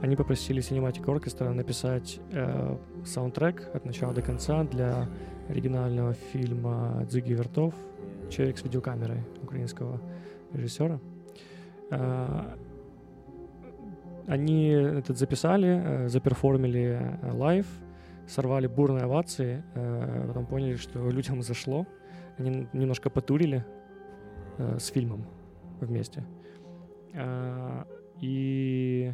они 0.01 0.15
попросили 0.15 0.62
Cinematic 0.62 1.05
Orchestra 1.05 1.53
написать 1.53 2.20
саундтрек 3.05 3.69
от 3.74 3.85
начала 3.85 4.15
до 4.15 4.23
конца 4.23 4.62
для 4.62 5.09
оригинального 5.49 6.15
фильма 6.15 7.05
Дзиги 7.11 7.32
Вертов 7.32 7.74
«Человек 8.31 8.59
с 8.59 8.62
видеокамерой» 8.62 9.24
украинского 9.43 10.01
режиссера. 10.53 11.01
А, 11.93 12.56
Они 14.27 14.69
этот 14.69 15.19
записали, 15.19 15.69
э, 15.69 16.09
заперформили 16.09 17.19
э, 17.23 17.32
live, 17.32 17.66
сорвали 18.27 18.66
бурные 18.66 19.05
овации, 19.05 19.62
э, 19.74 20.24
потом 20.28 20.47
поняли, 20.47 20.77
что 20.77 21.10
людям 21.10 21.43
зашло. 21.43 21.86
Они 22.39 22.66
немножко 22.73 23.10
потурили 23.10 23.64
э, 24.59 24.78
с 24.78 24.86
фильмом 24.86 25.27
вместе. 25.81 26.24
И 28.23 29.12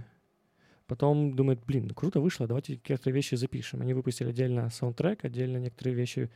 потом 0.87 1.35
думают, 1.35 1.65
блин, 1.67 1.87
ну 1.89 1.95
круто 1.95 2.21
вышло, 2.21 2.47
давайте 2.47 2.75
некоторые 2.75 3.15
вещи 3.15 3.35
запишем. 3.35 3.81
Они 3.81 3.95
выпустили 3.95 4.29
отдельно 4.29 4.71
саундтрек, 4.71 5.25
отдельно 5.25 5.57
некоторые 5.57 5.97
вещи, 5.97 6.31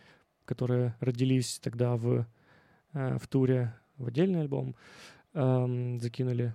которые 0.44 0.96
родились 1.00 1.60
тогда 1.60 1.96
в, 1.96 2.26
э, 2.94 3.18
в 3.18 3.28
туре 3.28 3.74
в 3.98 4.08
отдельный 4.08 4.40
альбом, 4.40 4.74
эм, 5.34 6.00
закинули. 6.00 6.54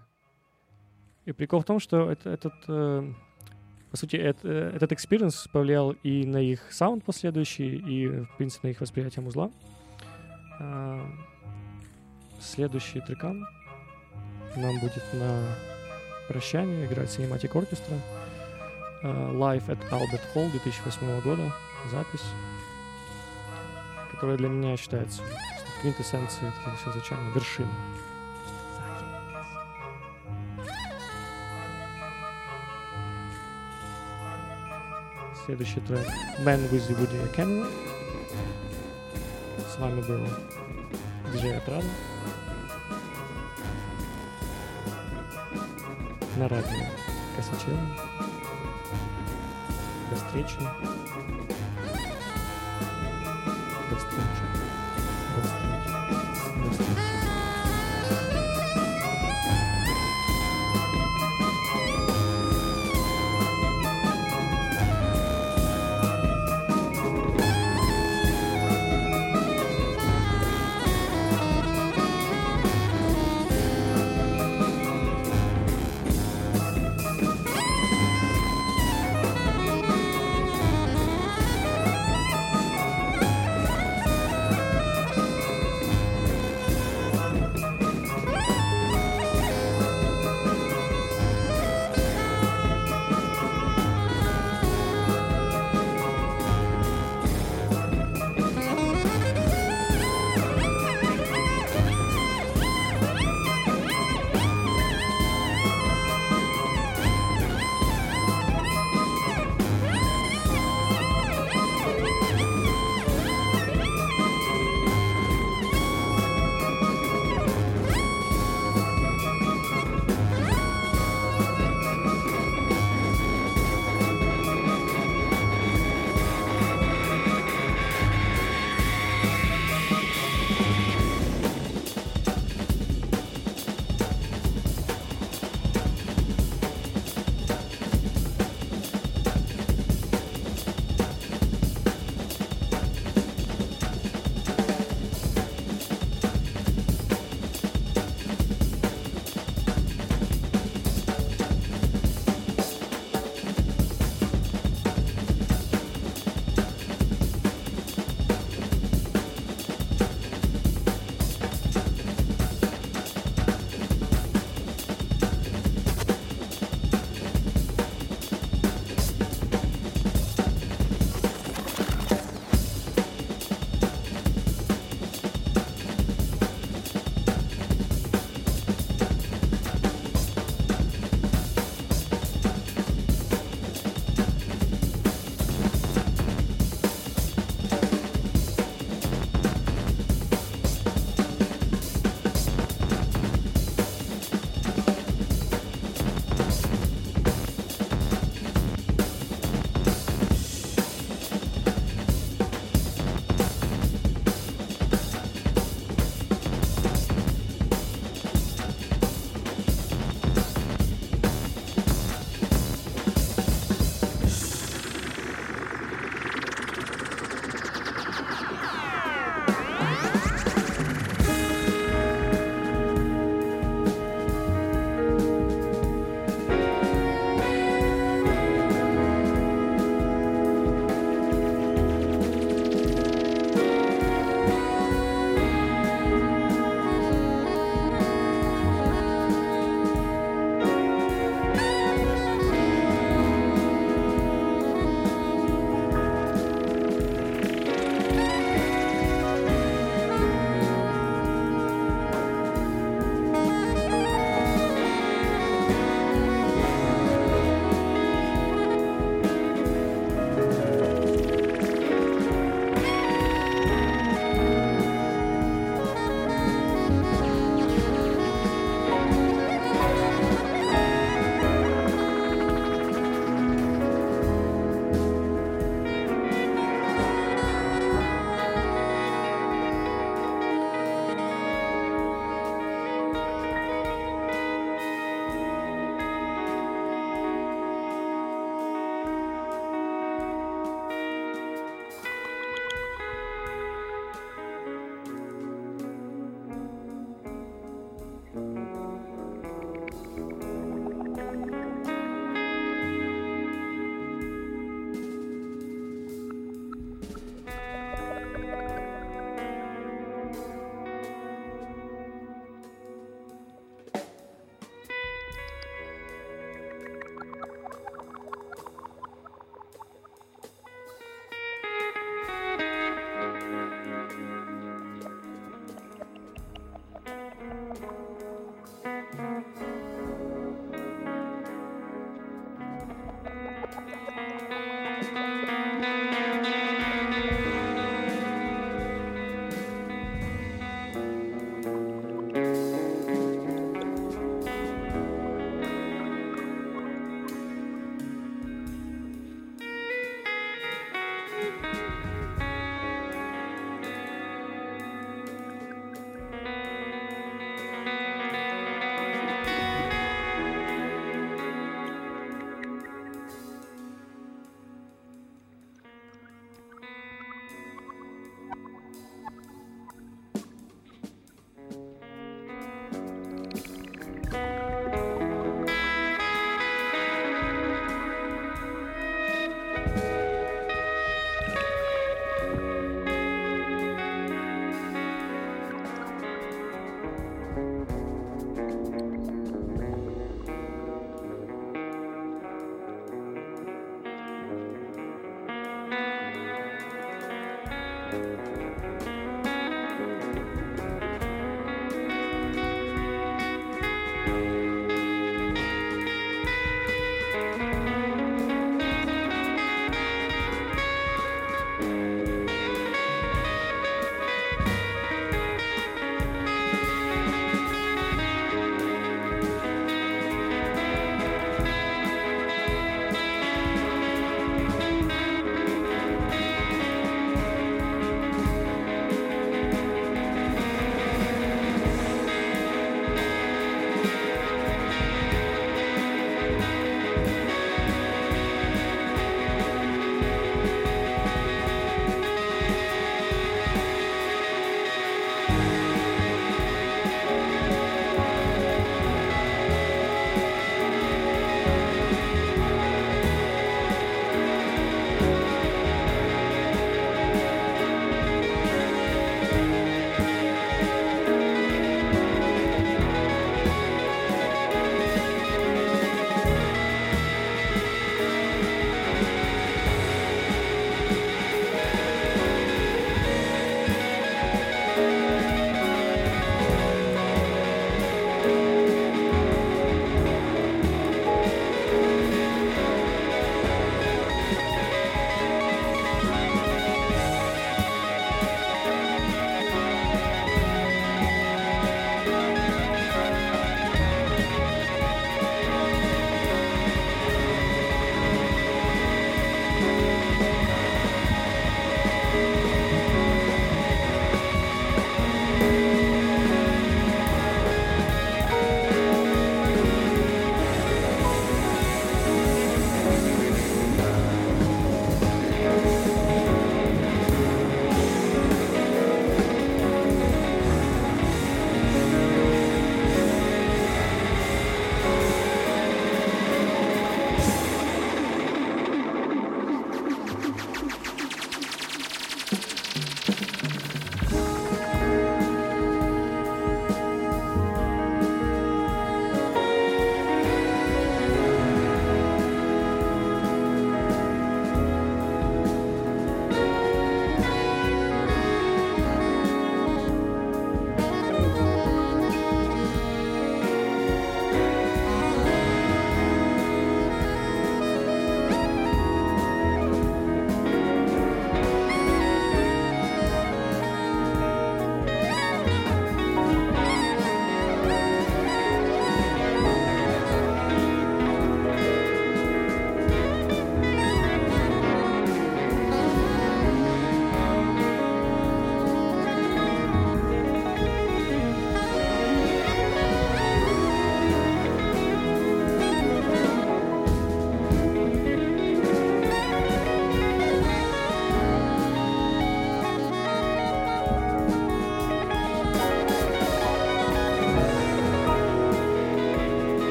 И 1.26 1.32
прикол 1.34 1.62
в 1.62 1.66
том, 1.66 1.80
что 1.80 2.10
это, 2.10 2.30
этот, 2.30 2.54
э, 2.68 3.14
по 3.92 3.98
сути, 3.98 4.16
это, 4.16 4.48
этот 4.48 4.92
experience 4.94 5.48
повлиял 5.52 5.92
и 5.92 6.26
на 6.26 6.38
их 6.38 6.72
саунд 6.72 7.04
последующий, 7.04 7.76
и, 7.76 8.08
в 8.08 8.38
принципе, 8.38 8.68
на 8.68 8.72
их 8.72 8.82
восприятие 8.82 9.24
музла. 9.24 9.52
Э, 10.60 11.02
следующий 12.40 13.02
трекан 13.02 13.46
нам 14.56 14.80
будет 14.80 15.04
на 15.14 15.44
прощание 16.28 16.86
играть 16.86 17.10
Cinematic 17.10 17.52
Orchestra. 17.52 18.00
э, 19.04 19.08
Live 19.08 19.68
at 19.68 19.80
Albert 19.92 20.22
Hall 20.34 20.50
2008 20.52 21.22
года. 21.22 21.54
Запись, 21.92 22.26
которая 24.12 24.38
для 24.38 24.50
меня 24.50 24.76
считается 24.78 25.22
квинтэссенцией 25.82 26.52
таких 26.52 26.80
все 26.80 26.92
звучания, 26.92 27.32
вершиной. 27.34 27.70
Следующий 35.48 35.80
трек 35.80 36.06
Man 36.40 36.70
with 36.70 36.86
the 36.90 36.96
Woody 36.98 37.34
Camera. 37.34 37.72
С 39.74 39.80
вами 39.80 40.02
был 40.02 40.28
диджей 41.32 41.58
Отрада. 41.58 41.88
На 46.36 46.50
радио 46.50 46.86
Косачева. 47.38 47.80
До 50.10 50.16
встречи. 50.18 50.58
До 53.90 53.96
встречи. 53.96 54.42
До 55.36 55.46
встречи. 55.46 55.68
До 56.66 56.72
встречи. 56.72 57.07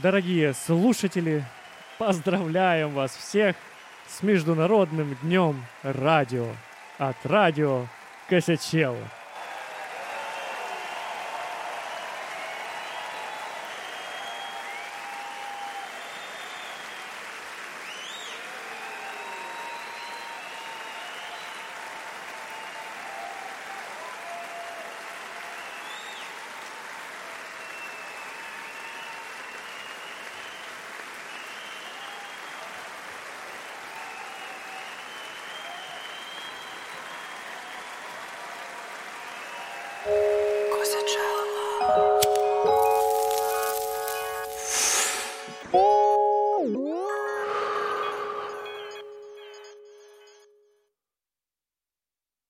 Дорогие 0.00 0.54
слушатели, 0.54 1.44
поздравляем 1.98 2.90
вас 2.90 3.16
всех 3.16 3.56
с 4.06 4.22
Международным 4.22 5.16
днем 5.22 5.64
радио 5.82 6.46
от 6.98 7.16
радио 7.26 7.84
Косячело. 8.28 8.96